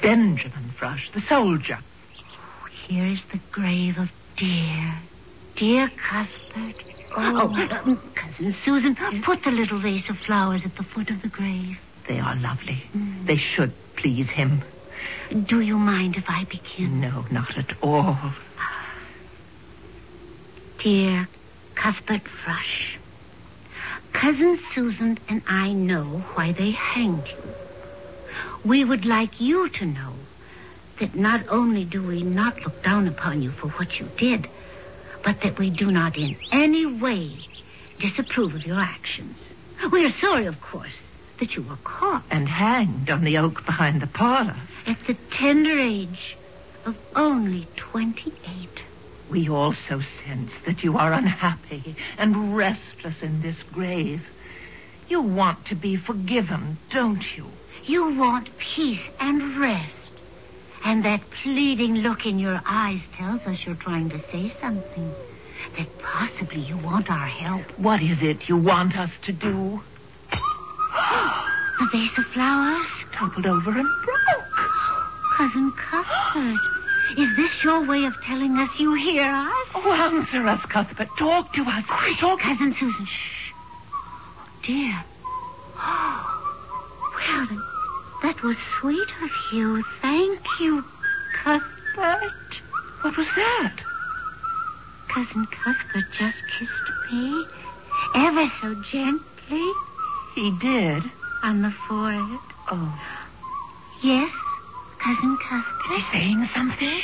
Benjamin 0.00 0.70
Frush, 0.78 1.12
the 1.12 1.20
soldier. 1.22 1.78
Here's 2.88 3.22
the 3.32 3.40
grave 3.50 3.98
of 3.98 4.10
dear, 4.36 4.94
dear 5.56 5.90
Cuthbert. 5.96 6.82
Oh, 7.16 7.48
um, 7.48 8.00
Cousin 8.14 8.54
Susan, 8.64 8.96
put 9.22 9.44
the 9.44 9.50
little 9.50 9.78
vase 9.78 10.08
of 10.10 10.18
flowers 10.18 10.62
at 10.64 10.76
the 10.76 10.82
foot 10.82 11.10
of 11.10 11.22
the 11.22 11.28
grave. 11.28 11.78
They 12.08 12.18
are 12.18 12.34
lovely. 12.36 12.82
Mm. 12.96 13.26
They 13.26 13.36
should 13.36 13.72
please 13.96 14.28
him. 14.28 14.62
Do 15.46 15.60
you 15.60 15.78
mind 15.78 16.16
if 16.16 16.24
I 16.28 16.44
begin? 16.44 17.00
No, 17.00 17.24
not 17.30 17.56
at 17.56 17.72
all. 17.82 18.18
Dear 20.78 21.28
Cuthbert 21.76 22.22
Frush, 22.44 22.96
Cousin 24.12 24.58
Susan 24.74 25.18
and 25.28 25.42
I 25.46 25.72
know 25.72 26.24
why 26.34 26.52
they 26.52 26.72
hanged 26.72 27.26
you. 27.28 27.54
We 28.64 28.84
would 28.84 29.04
like 29.04 29.40
you 29.40 29.68
to 29.68 29.84
know 29.84 30.14
that 30.98 31.14
not 31.14 31.44
only 31.48 31.84
do 31.84 32.02
we 32.02 32.22
not 32.22 32.62
look 32.62 32.82
down 32.82 33.06
upon 33.06 33.42
you 33.42 33.50
for 33.50 33.68
what 33.68 34.00
you 34.00 34.08
did, 34.16 34.48
but 35.22 35.40
that 35.42 35.58
we 35.58 35.70
do 35.70 35.90
not 35.90 36.16
in 36.16 36.36
any 36.50 36.86
way 36.86 37.30
disapprove 37.98 38.54
of 38.54 38.66
your 38.66 38.80
actions. 38.80 39.36
We 39.92 40.06
are 40.06 40.12
sorry, 40.20 40.46
of 40.46 40.60
course, 40.60 40.96
that 41.40 41.56
you 41.56 41.62
were 41.62 41.78
caught 41.84 42.24
And 42.30 42.48
hanged 42.48 43.10
on 43.10 43.24
the 43.24 43.38
oak 43.38 43.64
behind 43.66 44.00
the 44.00 44.06
parlor. 44.06 44.56
at 44.86 44.98
the 45.06 45.16
tender 45.30 45.78
age 45.78 46.36
of 46.86 46.96
only 47.14 47.66
28. 47.76 48.32
We 49.30 49.48
also 49.48 50.00
sense 50.26 50.52
that 50.66 50.84
you 50.84 50.96
are 50.96 51.12
unhappy 51.12 51.96
and 52.18 52.56
restless 52.56 53.22
in 53.22 53.42
this 53.42 53.56
grave. 53.72 54.22
You 55.08 55.22
want 55.22 55.66
to 55.66 55.74
be 55.74 55.96
forgiven, 55.96 56.78
don't 56.90 57.24
you? 57.36 57.46
You 57.86 58.14
want 58.14 58.48
peace 58.56 59.02
and 59.20 59.58
rest. 59.58 59.90
And 60.84 61.04
that 61.04 61.20
pleading 61.42 61.96
look 61.96 62.24
in 62.24 62.38
your 62.38 62.60
eyes 62.64 63.00
tells 63.16 63.42
us 63.42 63.64
you're 63.66 63.74
trying 63.74 64.08
to 64.10 64.18
say 64.30 64.52
something. 64.60 65.12
That 65.76 65.98
possibly 65.98 66.60
you 66.60 66.78
want 66.78 67.10
our 67.10 67.26
help. 67.26 67.62
What 67.78 68.00
is 68.00 68.22
it 68.22 68.48
you 68.48 68.56
want 68.56 68.96
us 68.96 69.10
to 69.24 69.32
do? 69.32 69.82
The 71.76 71.88
vase 71.90 72.16
of 72.16 72.24
flowers? 72.26 72.86
Toppled 73.12 73.46
over 73.46 73.70
and 73.70 73.88
broke. 74.04 74.70
Cousin 75.36 75.72
Cuthbert, 75.72 76.60
is 77.18 77.36
this 77.36 77.64
your 77.64 77.84
way 77.84 78.04
of 78.04 78.14
telling 78.22 78.56
us 78.58 78.70
you 78.78 78.94
hear 78.94 79.24
us? 79.24 79.66
Oh, 79.74 79.92
answer 79.92 80.46
us, 80.46 80.64
Cuthbert. 80.66 81.08
Talk 81.18 81.52
to 81.54 81.62
us. 81.62 81.84
Talk. 82.20 82.38
Cousin 82.38 82.76
Susan, 82.78 83.06
shh. 83.06 83.52
Oh, 83.92 84.48
dear. 84.62 85.04
Well, 85.74 86.34
that 88.24 88.42
was 88.42 88.56
sweet 88.80 89.08
of 89.22 89.30
you. 89.52 89.84
Thank 90.00 90.40
you, 90.58 90.82
Cuthbert. 91.42 92.32
What 93.02 93.18
was 93.18 93.26
that? 93.36 93.72
Cousin 95.08 95.46
Cuthbert 95.46 96.06
just 96.18 96.36
kissed 96.58 97.12
me, 97.12 97.46
ever 98.14 98.50
so 98.62 98.74
gently, 98.90 99.70
He 100.34 100.50
did. 100.58 101.02
on 101.42 101.60
the 101.60 101.70
forehead. 101.86 102.40
Oh. 102.70 102.98
Yes, 104.02 104.32
Cousin 104.98 105.36
Cuthbert. 105.36 105.98
Is 105.98 106.04
he 106.04 106.12
saying 106.12 106.48
something? 106.54 107.00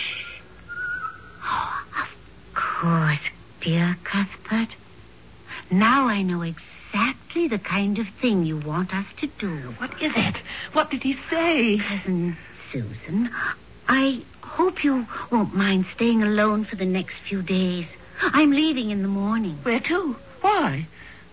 Oh, 1.44 1.82
of 2.00 2.54
course, 2.54 3.20
dear 3.60 3.94
Cuthbert. 4.04 4.74
Now 5.70 6.08
I 6.08 6.22
know 6.22 6.40
exactly 6.40 6.79
the 7.50 7.58
kind 7.58 7.98
of 7.98 8.06
thing 8.20 8.44
you 8.44 8.56
want 8.56 8.94
us 8.94 9.06
to 9.18 9.26
do. 9.26 9.50
What 9.78 10.00
is 10.00 10.12
it? 10.14 10.36
What 10.72 10.90
did 10.90 11.02
he 11.02 11.14
say? 11.28 11.78
Cousin 11.78 12.36
Susan, 12.70 13.30
I 13.88 14.22
hope 14.42 14.84
you 14.84 15.06
won't 15.32 15.54
mind 15.54 15.86
staying 15.94 16.22
alone 16.22 16.64
for 16.64 16.76
the 16.76 16.84
next 16.84 17.16
few 17.28 17.42
days. 17.42 17.86
I'm 18.20 18.52
leaving 18.52 18.90
in 18.90 19.02
the 19.02 19.08
morning. 19.08 19.58
Where 19.62 19.80
to? 19.80 20.14
Why? 20.42 20.86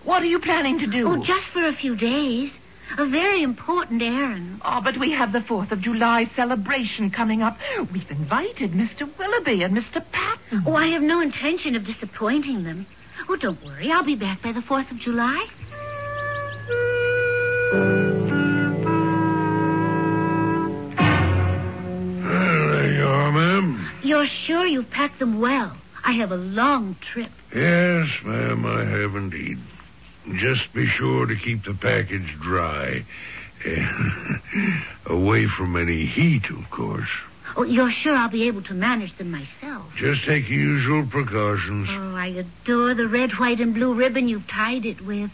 What 0.06 0.24
are 0.24 0.28
you 0.28 0.40
planning 0.40 0.80
to 0.80 0.88
do? 0.88 1.08
Oh, 1.08 1.24
just 1.24 1.46
for 1.48 1.68
a 1.68 1.74
few 1.74 1.96
days. 1.96 2.52
A 2.98 3.06
very 3.06 3.44
important 3.44 4.02
errand. 4.02 4.62
Oh, 4.64 4.82
but 4.82 4.98
we 4.98 5.12
have 5.12 5.34
the 5.34 5.42
4th 5.42 5.72
of 5.72 5.82
July 5.82 6.26
celebration 6.36 7.12
coming 7.12 7.42
up. 7.44 7.60
We've 7.92 8.10
invited 8.10 8.72
Mr. 8.72 9.08
Willoughby 9.20 9.62
and 9.64 9.78
Mr. 9.78 10.02
Patton. 10.12 10.64
Oh, 10.66 10.74
I 10.74 10.88
have 10.88 11.04
no 11.04 11.20
intention 11.20 11.76
of 11.76 11.86
disappointing 11.86 12.64
them. 12.64 12.88
Oh, 13.30 13.36
don't 13.36 13.64
worry. 13.64 13.92
I'll 13.92 14.04
be 14.04 14.16
back 14.16 14.42
by 14.42 14.52
the 14.52 14.62
4th 14.62 14.90
of 14.92 14.98
July. 14.98 15.48
Well, 22.24 22.68
there 22.72 22.94
you 22.94 23.06
are, 23.06 23.32
ma'am. 23.32 23.90
You're 24.04 24.28
sure 24.28 24.66
you've 24.66 24.90
packed 24.90 25.20
them 25.20 25.40
well? 25.40 25.76
I 26.04 26.14
have 26.14 26.32
a 26.32 26.38
long 26.38 26.96
trip. 27.02 27.32
Yes, 27.54 28.10
ma'am, 28.24 28.66
I 28.66 28.84
have 28.86 29.16
indeed. 29.16 29.60
Just 30.36 30.74
be 30.74 30.88
sure 30.88 31.26
to 31.26 31.36
keep 31.36 31.64
the 31.64 31.74
package 31.74 32.38
dry. 32.42 33.04
Away 35.06 35.48
from 35.48 35.76
any 35.76 36.06
heat, 36.06 36.50
of 36.50 36.70
course. 36.70 37.10
Oh, 37.58 37.64
you're 37.64 37.90
sure 37.90 38.16
I'll 38.16 38.30
be 38.30 38.48
able 38.48 38.62
to 38.64 38.76
manage 38.76 39.18
them 39.18 39.32
myself? 39.32 39.92
Just 39.96 40.26
take 40.26 40.48
usual 40.48 41.04
precautions. 41.08 41.90
Oh, 41.90 42.16
I 42.16 42.28
adore 42.28 42.94
the 42.94 43.08
red, 43.08 43.32
white, 43.32 43.60
and 43.60 43.74
blue 43.74 43.96
ribbon 43.96 44.28
you've 44.28 44.48
tied 44.48 44.86
it 44.86 45.02
with. 45.02 45.32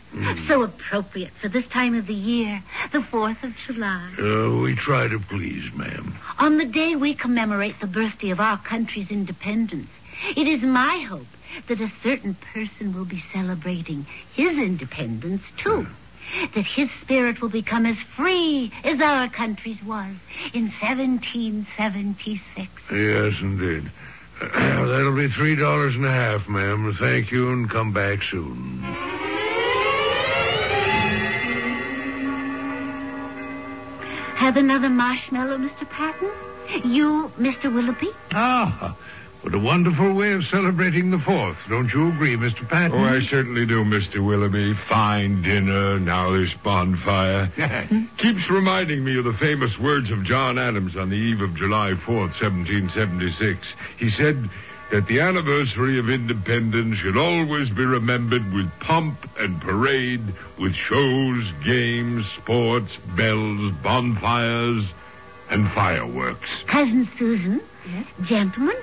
So 0.47 0.63
appropriate 0.63 1.33
for 1.41 1.49
this 1.49 1.67
time 1.67 1.95
of 1.95 2.07
the 2.07 2.13
year, 2.13 2.63
the 2.93 2.99
4th 2.99 3.43
of 3.43 3.53
July. 3.67 4.13
Uh, 4.17 4.61
we 4.61 4.73
try 4.73 5.09
to 5.09 5.19
please, 5.19 5.69
ma'am. 5.73 6.15
On 6.39 6.57
the 6.57 6.65
day 6.65 6.95
we 6.95 7.13
commemorate 7.13 7.81
the 7.81 7.87
birthday 7.87 8.29
of 8.29 8.39
our 8.39 8.57
country's 8.57 9.11
independence, 9.11 9.89
it 10.37 10.47
is 10.47 10.61
my 10.61 10.99
hope 10.99 11.27
that 11.67 11.81
a 11.81 11.91
certain 12.01 12.37
person 12.53 12.93
will 12.93 13.05
be 13.05 13.21
celebrating 13.33 14.05
his 14.33 14.57
independence, 14.57 15.43
too. 15.57 15.87
That 16.55 16.65
his 16.65 16.89
spirit 17.01 17.41
will 17.41 17.49
become 17.49 17.85
as 17.85 17.97
free 18.15 18.71
as 18.83 18.99
our 19.01 19.29
country's 19.29 19.81
was 19.83 20.15
in 20.53 20.71
1776. 20.81 22.69
Yes, 22.91 23.33
indeed. 23.41 23.91
that'll 24.41 25.15
be 25.15 25.27
three 25.29 25.55
dollars 25.55 25.95
and 25.95 26.05
a 26.05 26.11
half, 26.11 26.47
ma'am. 26.49 26.95
Thank 26.99 27.31
you, 27.31 27.51
and 27.51 27.69
come 27.69 27.93
back 27.93 28.23
soon. 28.23 28.83
Have 34.35 34.57
another 34.57 34.89
marshmallow, 34.89 35.57
Mr. 35.57 35.89
Patton? 35.89 36.29
You, 36.83 37.31
Mr. 37.37 37.73
Willoughby? 37.73 38.09
Ah, 38.33 38.97
what 39.43 39.53
a 39.53 39.59
wonderful 39.59 40.13
way 40.13 40.31
of 40.31 40.45
celebrating 40.45 41.11
the 41.11 41.19
fourth. 41.19 41.57
Don't 41.67 41.91
you 41.93 42.07
agree, 42.07 42.37
Mr. 42.37 42.67
Patton? 42.67 42.97
Oh, 42.97 43.03
I 43.03 43.19
certainly 43.21 43.65
do, 43.65 43.83
Mr. 43.83 44.25
Willoughby. 44.25 44.73
Fine 44.87 45.41
dinner, 45.41 45.99
now 45.99 46.31
this 46.31 46.53
bonfire. 46.63 47.51
Keeps 48.17 48.49
reminding 48.49 49.03
me 49.03 49.17
of 49.17 49.25
the 49.25 49.33
famous 49.33 49.77
words 49.77 50.11
of 50.11 50.23
John 50.23 50.57
Adams 50.57 50.95
on 50.95 51.09
the 51.09 51.17
eve 51.17 51.41
of 51.41 51.55
July 51.55 51.91
4th, 51.91 52.39
1776. 52.41 53.59
He 53.97 54.09
said 54.11 54.49
that 54.91 55.07
the 55.07 55.19
anniversary 55.19 55.99
of 55.99 56.09
independence 56.09 56.99
should 56.99 57.17
always 57.17 57.69
be 57.69 57.83
remembered 57.83 58.49
with 58.53 58.71
pomp 58.79 59.27
and 59.37 59.59
parade, 59.59 60.21
with 60.57 60.73
shows, 60.73 61.43
games, 61.65 62.25
sports, 62.37 62.95
bells, 63.17 63.73
bonfires, 63.83 64.85
and 65.49 65.69
fireworks. 65.73 66.47
Cousin 66.67 67.09
Susan? 67.17 67.61
Yes? 67.91 68.05
Gentlemen, 68.23 68.77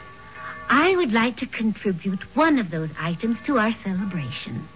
I 0.70 0.94
would 0.96 1.12
like 1.12 1.36
to 1.38 1.46
contribute 1.46 2.20
one 2.36 2.58
of 2.60 2.70
those 2.70 2.90
items 2.98 3.38
to 3.46 3.58
our 3.58 3.74
celebration. 3.82 4.68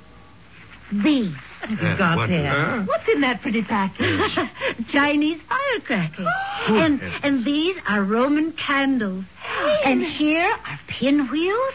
These. 0.93 1.33
What 1.61 1.71
have 1.71 1.83
you 1.93 1.97
got 1.97 2.17
what- 2.17 2.29
there? 2.29 2.51
huh? 2.53 2.83
What's 2.85 3.09
in 3.09 3.21
that 3.23 3.41
pretty 3.41 3.63
package? 3.63 4.37
Chinese 4.89 5.41
firecrackers. 5.49 6.27
and, 6.67 7.01
and 7.23 7.45
these 7.45 7.77
are 7.89 8.03
Roman 8.03 8.53
candles. 8.53 9.25
And 9.85 10.05
here 10.05 10.45
are 10.67 10.81
pinwheels. 10.89 11.75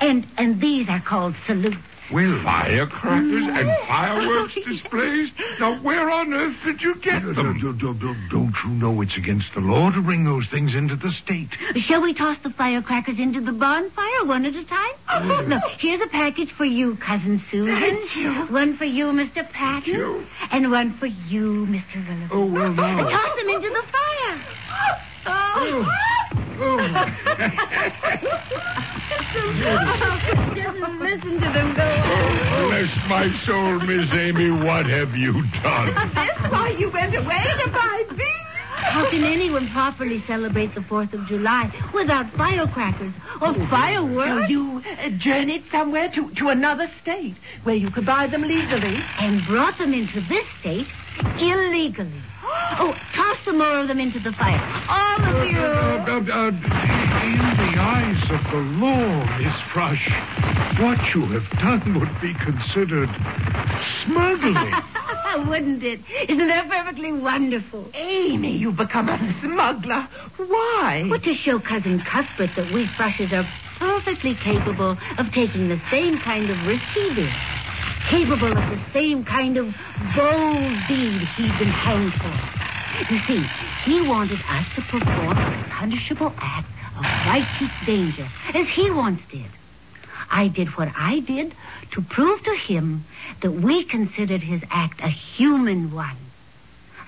And 0.00 0.26
and 0.36 0.60
these 0.60 0.88
are 0.88 1.00
called 1.00 1.34
salutes. 1.46 1.76
Well, 2.10 2.40
firecrackers 2.42 3.44
and 3.48 3.70
fireworks 3.86 4.54
displays? 4.66 5.30
Now, 5.60 5.78
where 5.82 6.08
on 6.10 6.32
earth 6.32 6.56
did 6.64 6.80
you 6.80 6.94
get 6.96 7.22
Don't, 7.22 7.34
them? 7.34 7.58
don't- 7.60 7.78
don't- 7.78 7.98
don't- 7.98 8.28
don't 8.30 8.54
you 8.64 8.70
know 8.70 9.00
it's 9.02 9.16
against 9.16 9.52
the 9.54 9.60
law 9.60 9.90
to 9.90 10.00
bring 10.00 10.24
those 10.24 10.46
things 10.48 10.74
into 10.74 10.96
the 10.96 11.10
state? 11.10 11.50
Shall 11.76 12.00
we 12.00 12.14
toss 12.14 12.38
the 12.42 12.50
firecrackers 12.50 13.18
into 13.18 13.40
the 13.42 13.52
bonfire 13.52 14.24
one 14.24 14.46
at 14.46 14.54
a 14.54 14.64
time? 14.64 14.92
Oh. 15.10 15.44
Look, 15.46 15.62
here's 15.78 16.00
a 16.00 16.06
package 16.06 16.50
for 16.52 16.64
you, 16.64 16.96
Cousin 16.96 17.42
Susan. 17.50 17.78
Thank 17.78 18.16
you. 18.16 18.32
One 18.46 18.76
for 18.78 18.84
you, 18.86 19.06
Mr. 19.06 19.48
Patton. 19.50 19.92
you. 19.92 20.26
And 20.50 20.70
one 20.70 20.94
for 20.94 21.06
you, 21.06 21.66
Mr. 21.66 21.96
Willoughby. 22.08 22.28
Oh, 22.32 22.46
well, 22.46 22.72
now. 22.72 23.08
Toss 23.08 23.36
them 23.38 23.48
into 23.50 23.68
the 23.68 23.82
fire. 23.92 24.40
Oh. 25.26 25.86
oh. 26.60 27.04
Listen 30.98 31.40
to 31.40 31.52
them 31.52 31.74
go. 31.74 32.68
Bless 32.68 32.90
my 33.08 33.30
soul, 33.44 33.80
Miss 33.80 34.10
Amy, 34.12 34.50
what 34.50 34.86
have 34.86 35.14
you 35.14 35.42
done? 35.62 35.94
That's 36.14 36.50
why 36.50 36.70
you 36.78 36.90
went 36.90 37.14
away 37.14 37.44
to 37.62 37.70
buy 37.70 38.04
these. 38.10 38.37
How 38.88 39.08
can 39.10 39.24
anyone 39.24 39.68
properly 39.70 40.22
celebrate 40.26 40.74
the 40.74 40.80
4th 40.80 41.12
of 41.12 41.26
July 41.26 41.70
without 41.92 42.30
firecrackers 42.32 43.12
or 43.40 43.54
fireworks? 43.68 44.28
So 44.28 44.48
you 44.48 44.82
uh, 44.98 45.10
journeyed 45.10 45.64
somewhere 45.70 46.10
to, 46.14 46.30
to 46.36 46.48
another 46.48 46.90
state 47.02 47.36
where 47.64 47.74
you 47.74 47.90
could 47.90 48.06
buy 48.06 48.26
them 48.26 48.42
legally. 48.42 48.98
and 49.18 49.44
brought 49.46 49.76
them 49.78 49.92
into 49.94 50.20
this 50.22 50.46
state 50.60 50.86
illegally. 51.38 52.10
Oh, 52.80 52.94
toss 53.14 53.36
some 53.44 53.58
more 53.58 53.78
of 53.80 53.88
them 53.88 53.98
into 53.98 54.20
the 54.20 54.32
fire. 54.32 54.60
All 54.88 55.36
of 55.36 55.50
you. 55.50 55.58
Uh, 55.58 56.20
uh, 56.32 56.48
in 56.48 57.38
the 57.38 57.72
eyes 57.78 58.22
of 58.30 58.42
the 58.50 58.58
law, 58.78 59.38
Miss 59.38 59.54
Frush, 59.72 60.06
what 60.80 60.98
you 61.14 61.26
have 61.26 61.48
done 61.58 61.98
would 61.98 62.20
be 62.20 62.34
considered 62.34 63.08
smuggling. 64.04 64.72
Wouldn't 65.36 65.82
it? 65.82 66.00
Isn't 66.28 66.48
that 66.48 66.68
perfectly 66.70 67.12
wonderful? 67.12 67.90
Amy, 67.94 68.56
you've 68.56 68.76
become 68.76 69.08
a 69.08 69.18
smuggler. 69.40 70.08
Why? 70.36 71.06
Well, 71.08 71.20
to 71.20 71.34
show 71.34 71.58
Cousin 71.58 72.00
Cuthbert 72.00 72.56
that 72.56 72.72
we 72.72 72.86
Frushes 72.86 73.32
are 73.32 73.46
perfectly 73.78 74.34
capable 74.34 74.96
of 75.18 75.32
taking 75.32 75.68
the 75.68 75.80
same 75.90 76.18
kind 76.20 76.50
of 76.50 76.66
risk 76.66 76.82
he 76.94 77.14
did. 77.14 77.32
Capable 78.08 78.56
of 78.56 78.70
the 78.70 78.80
same 78.92 79.24
kind 79.24 79.56
of 79.56 79.74
bold 80.16 80.88
deed 80.88 81.22
he'd 81.36 81.58
been 81.58 81.68
hanged 81.68 82.12
for. 82.14 83.12
You 83.12 83.20
see, 83.26 83.46
he 83.84 84.02
wanted 84.02 84.40
us 84.48 84.66
to 84.76 84.82
perform 84.82 85.36
a 85.36 85.66
punishable 85.70 86.32
act 86.38 86.68
of 86.96 87.04
righteous 87.26 87.70
danger, 87.86 88.28
as 88.54 88.68
he 88.68 88.90
once 88.90 89.20
did. 89.30 89.57
I 90.30 90.48
did 90.48 90.68
what 90.76 90.92
I 90.96 91.20
did 91.20 91.54
to 91.92 92.02
prove 92.02 92.42
to 92.44 92.54
him 92.54 93.04
that 93.40 93.50
we 93.50 93.84
considered 93.84 94.42
his 94.42 94.62
act 94.70 95.00
a 95.00 95.08
human 95.08 95.92
one. 95.92 96.16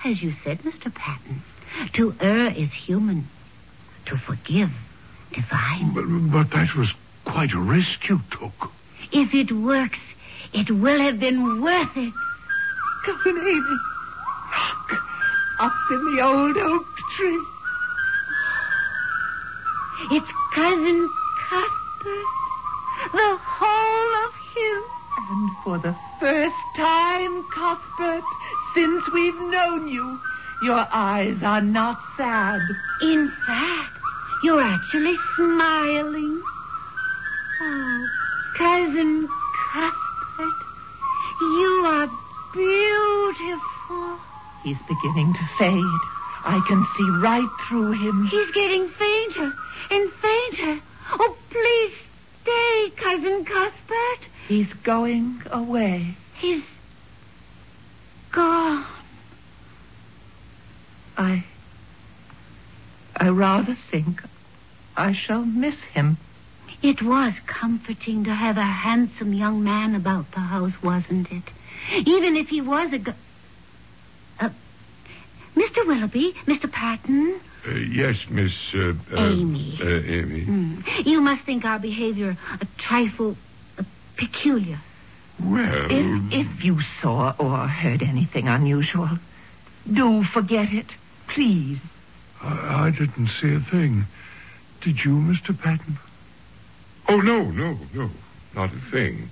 As 0.03 0.21
you 0.21 0.33
said, 0.43 0.59
Mr. 0.59 0.93
Patton, 0.93 1.43
to 1.93 2.15
err 2.19 2.51
is 2.51 2.71
human. 2.71 3.27
To 4.07 4.17
forgive, 4.17 4.71
divine. 5.31 5.93
but, 5.93 6.05
but 6.31 6.51
that 6.51 6.75
was 6.75 6.91
quite 7.23 7.53
a 7.53 7.59
risk 7.59 8.09
you 8.09 8.19
took. 8.31 8.71
If 9.11 9.33
it 9.33 9.51
works, 9.51 9.99
it 10.53 10.71
will 10.71 10.99
have 10.99 11.19
been 11.19 11.61
worth 11.61 11.95
it. 11.95 12.13
Cousin 13.05 13.37
Amy, 13.37 13.59
look, 13.59 15.03
up 15.59 15.73
in 15.91 16.15
the 16.15 16.21
old 16.21 16.57
oak 16.57 16.85
tree. 17.15 17.41
It's 20.11 20.27
Cousin 20.53 21.09
Cuthbert. 21.47 22.40
The 23.11 23.37
whole 23.39 24.13
of 24.25 24.33
him. 24.55 24.83
And 25.31 25.51
for 25.63 25.77
the 25.77 25.95
first 26.19 26.55
time, 26.75 27.43
Cuthbert, 27.53 28.23
since 28.73 29.03
we've 29.13 29.39
known 29.41 29.87
you, 29.87 30.19
your 30.63 30.87
eyes 30.91 31.41
are 31.43 31.61
not 31.61 31.99
sad. 32.17 32.61
In 33.01 33.31
fact, 33.45 33.97
you're 34.43 34.61
actually 34.61 35.15
smiling. 35.35 36.41
Oh, 37.61 38.09
Cousin 38.57 39.27
Cuthbert, 39.71 40.61
you 41.41 41.83
are 41.85 42.09
beautiful. 42.53 44.19
He's 44.63 44.81
beginning 44.87 45.33
to 45.33 45.49
fade. 45.57 46.01
I 46.43 46.63
can 46.67 46.85
see 46.97 47.09
right 47.21 47.49
through 47.67 47.91
him. 47.91 48.25
He's 48.25 48.51
getting 48.51 48.89
fainter 48.89 49.53
and 49.91 50.11
fainter. 50.11 50.81
Oh, 51.13 51.35
please 51.49 51.93
stay, 52.41 52.91
Cousin 52.95 53.45
Cuthbert. 53.45 54.19
He's 54.51 54.73
going 54.83 55.41
away. 55.49 56.13
He's 56.33 56.61
gone. 58.33 58.85
I. 61.17 61.45
I 63.15 63.29
rather 63.29 63.77
think 63.89 64.21
I 64.97 65.13
shall 65.13 65.45
miss 65.45 65.79
him. 65.93 66.17
It 66.81 67.01
was 67.01 67.31
comforting 67.45 68.25
to 68.25 68.33
have 68.35 68.57
a 68.57 68.61
handsome 68.61 69.31
young 69.33 69.63
man 69.63 69.95
about 69.95 70.29
the 70.31 70.41
house, 70.41 70.73
wasn't 70.83 71.31
it? 71.31 71.43
Even 72.05 72.35
if 72.35 72.49
he 72.49 72.59
was 72.59 72.91
a. 72.91 72.97
Go- 72.99 73.13
uh, 74.41 74.49
Mr. 75.55 75.87
Willoughby, 75.87 76.33
Mr. 76.45 76.69
Patton, 76.69 77.39
Uh, 77.65 77.71
yes, 77.71 78.17
Miss 78.29 78.51
uh, 78.73 78.95
uh, 79.13 79.17
Amy. 79.17 79.79
Uh, 79.81 79.85
Amy. 79.87 80.45
mm, 80.45 81.05
you 81.05 81.21
must 81.21 81.43
think 81.43 81.63
our 81.63 81.79
behavior 81.79 82.35
a 82.59 82.65
trifle 82.77 83.37
peculiar. 84.21 84.79
Well, 85.43 85.87
If, 85.89 86.33
if 86.47 86.63
you 86.63 86.79
saw 87.01 87.33
or 87.39 87.67
heard 87.67 88.03
anything 88.03 88.47
unusual, 88.47 89.09
do 89.91 90.23
forget 90.23 90.71
it, 90.71 90.85
please. 91.27 91.79
I, 92.41 92.85
I 92.85 92.89
didn't 92.91 93.29
see 93.41 93.55
a 93.55 93.59
thing. 93.59 94.05
Did 94.81 95.03
you, 95.03 95.11
Mr. 95.15 95.57
Patton? 95.59 95.97
Oh, 97.09 97.17
no, 97.21 97.45
no, 97.45 97.77
no. 97.93 98.09
Not 98.55 98.71
a 98.73 98.91
thing. 98.91 99.29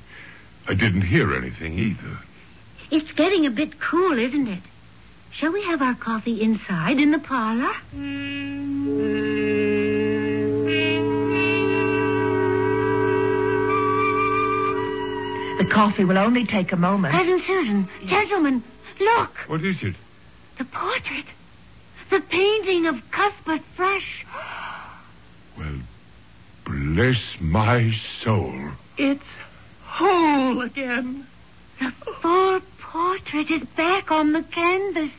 I 0.68 0.74
didn't 0.74 1.02
hear 1.02 1.36
anything 1.36 1.78
either. 1.78 2.18
It's 2.90 3.12
getting 3.12 3.46
a 3.46 3.52
bit 3.52 3.80
cool, 3.80 4.18
isn't 4.18 4.48
it? 4.48 4.64
Shall 5.32 5.52
we 5.52 5.62
have 5.66 5.82
our 5.84 5.94
coffee 5.94 6.42
inside 6.42 7.00
in 7.00 7.12
the 7.12 7.20
parlor? 7.20 7.74
The 7.94 9.39
coffee 15.70 16.03
will 16.05 16.17
only 16.17 16.45
take 16.45 16.72
a 16.72 16.76
moment. 16.76 17.13
Cousin 17.13 17.41
Susan, 17.45 17.88
gentlemen, 18.05 18.63
look, 18.99 19.32
What 19.47 19.61
is 19.63 19.82
it? 19.82 19.95
the 20.57 20.65
portrait. 20.65 21.26
The 22.09 22.20
painting 22.22 22.86
of 22.88 22.95
Cuthbert 23.11 23.61
Frush. 23.78 24.26
Well, 25.57 25.80
bless 26.65 27.22
my 27.39 27.91
soul. 28.24 28.53
It's 28.97 29.24
whole 29.86 30.61
again. 30.61 31.26
The 31.80 31.91
full 32.22 32.59
portrait 32.80 33.51
is 33.51 33.61
back 33.78 34.11
on 34.11 34.34
the 34.34 34.43
canvas, 34.43 35.11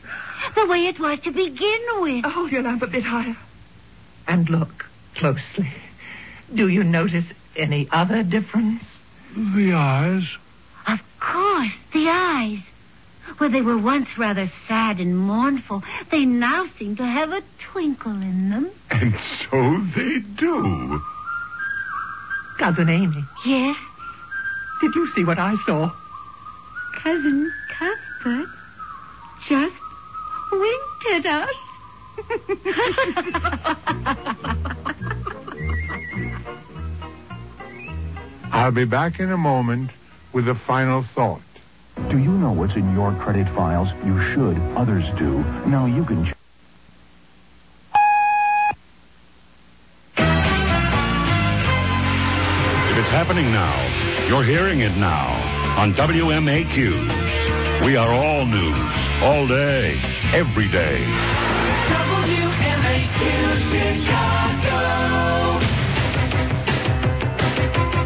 the 0.55 0.67
way 0.67 0.85
it 0.87 0.99
was 0.99 1.19
to 1.21 1.31
begin 1.31 1.79
with. 2.01 2.25
Oh, 2.25 2.29
Hold 2.29 2.51
your 2.51 2.61
lamp 2.63 2.81
a 2.83 2.87
bit 2.87 3.03
higher. 3.03 3.37
And 4.27 4.49
look 4.49 4.85
closely. 5.15 5.71
Do 6.53 6.67
you 6.67 6.83
notice 6.83 7.25
any 7.55 7.87
other 7.91 8.21
difference? 8.23 8.83
The 9.35 9.73
eyes. 9.73 10.23
Of 10.87 10.99
course, 11.19 11.71
the 11.93 12.07
eyes. 12.09 12.59
Where 13.37 13.49
they 13.49 13.61
were 13.61 13.77
once 13.77 14.09
rather 14.17 14.51
sad 14.67 14.99
and 14.99 15.17
mournful, 15.17 15.83
they 16.11 16.25
now 16.25 16.67
seem 16.77 16.95
to 16.97 17.05
have 17.05 17.31
a 17.31 17.41
twinkle 17.71 18.11
in 18.11 18.49
them. 18.49 18.71
And 18.91 19.15
so 19.49 19.79
they 19.95 20.19
do. 20.19 21.01
Cousin 22.59 22.89
Amy, 22.89 23.23
Yes, 23.45 23.77
did 24.81 24.93
you 24.93 25.07
see 25.15 25.23
what 25.23 25.39
I 25.39 25.55
saw? 25.65 25.91
Cousin 27.01 27.51
Cuthbert 27.69 28.49
just 29.47 29.75
winked 30.51 31.05
at 31.13 31.25
us. 31.25 31.49
I'll 38.51 38.71
be 38.71 38.85
back 38.85 39.19
in 39.19 39.31
a 39.31 39.37
moment 39.37 39.91
with 40.33 40.47
a 40.47 40.55
final 40.55 41.03
thought. 41.15 41.41
Do 42.09 42.17
you 42.17 42.31
know 42.31 42.51
what's 42.51 42.75
in 42.75 42.93
your 42.93 43.13
credit 43.15 43.47
files? 43.55 43.89
You 44.05 44.21
should. 44.33 44.57
Others 44.77 45.05
do. 45.17 45.39
Now 45.67 45.85
you 45.85 46.03
can. 46.05 46.25
ch- 46.25 46.33
If 52.91 52.97
it's 52.97 53.09
happening 53.09 53.51
now, 53.51 53.75
you're 54.27 54.43
hearing 54.43 54.81
it 54.81 54.95
now 54.97 55.31
on 55.77 55.93
WMAQ. 55.93 57.85
We 57.85 57.95
are 57.95 58.11
all 58.11 58.45
news, 58.45 58.91
all 59.21 59.47
day, 59.47 59.97
every 60.33 60.67
day. 60.69 60.99
WMAQ 61.87 63.21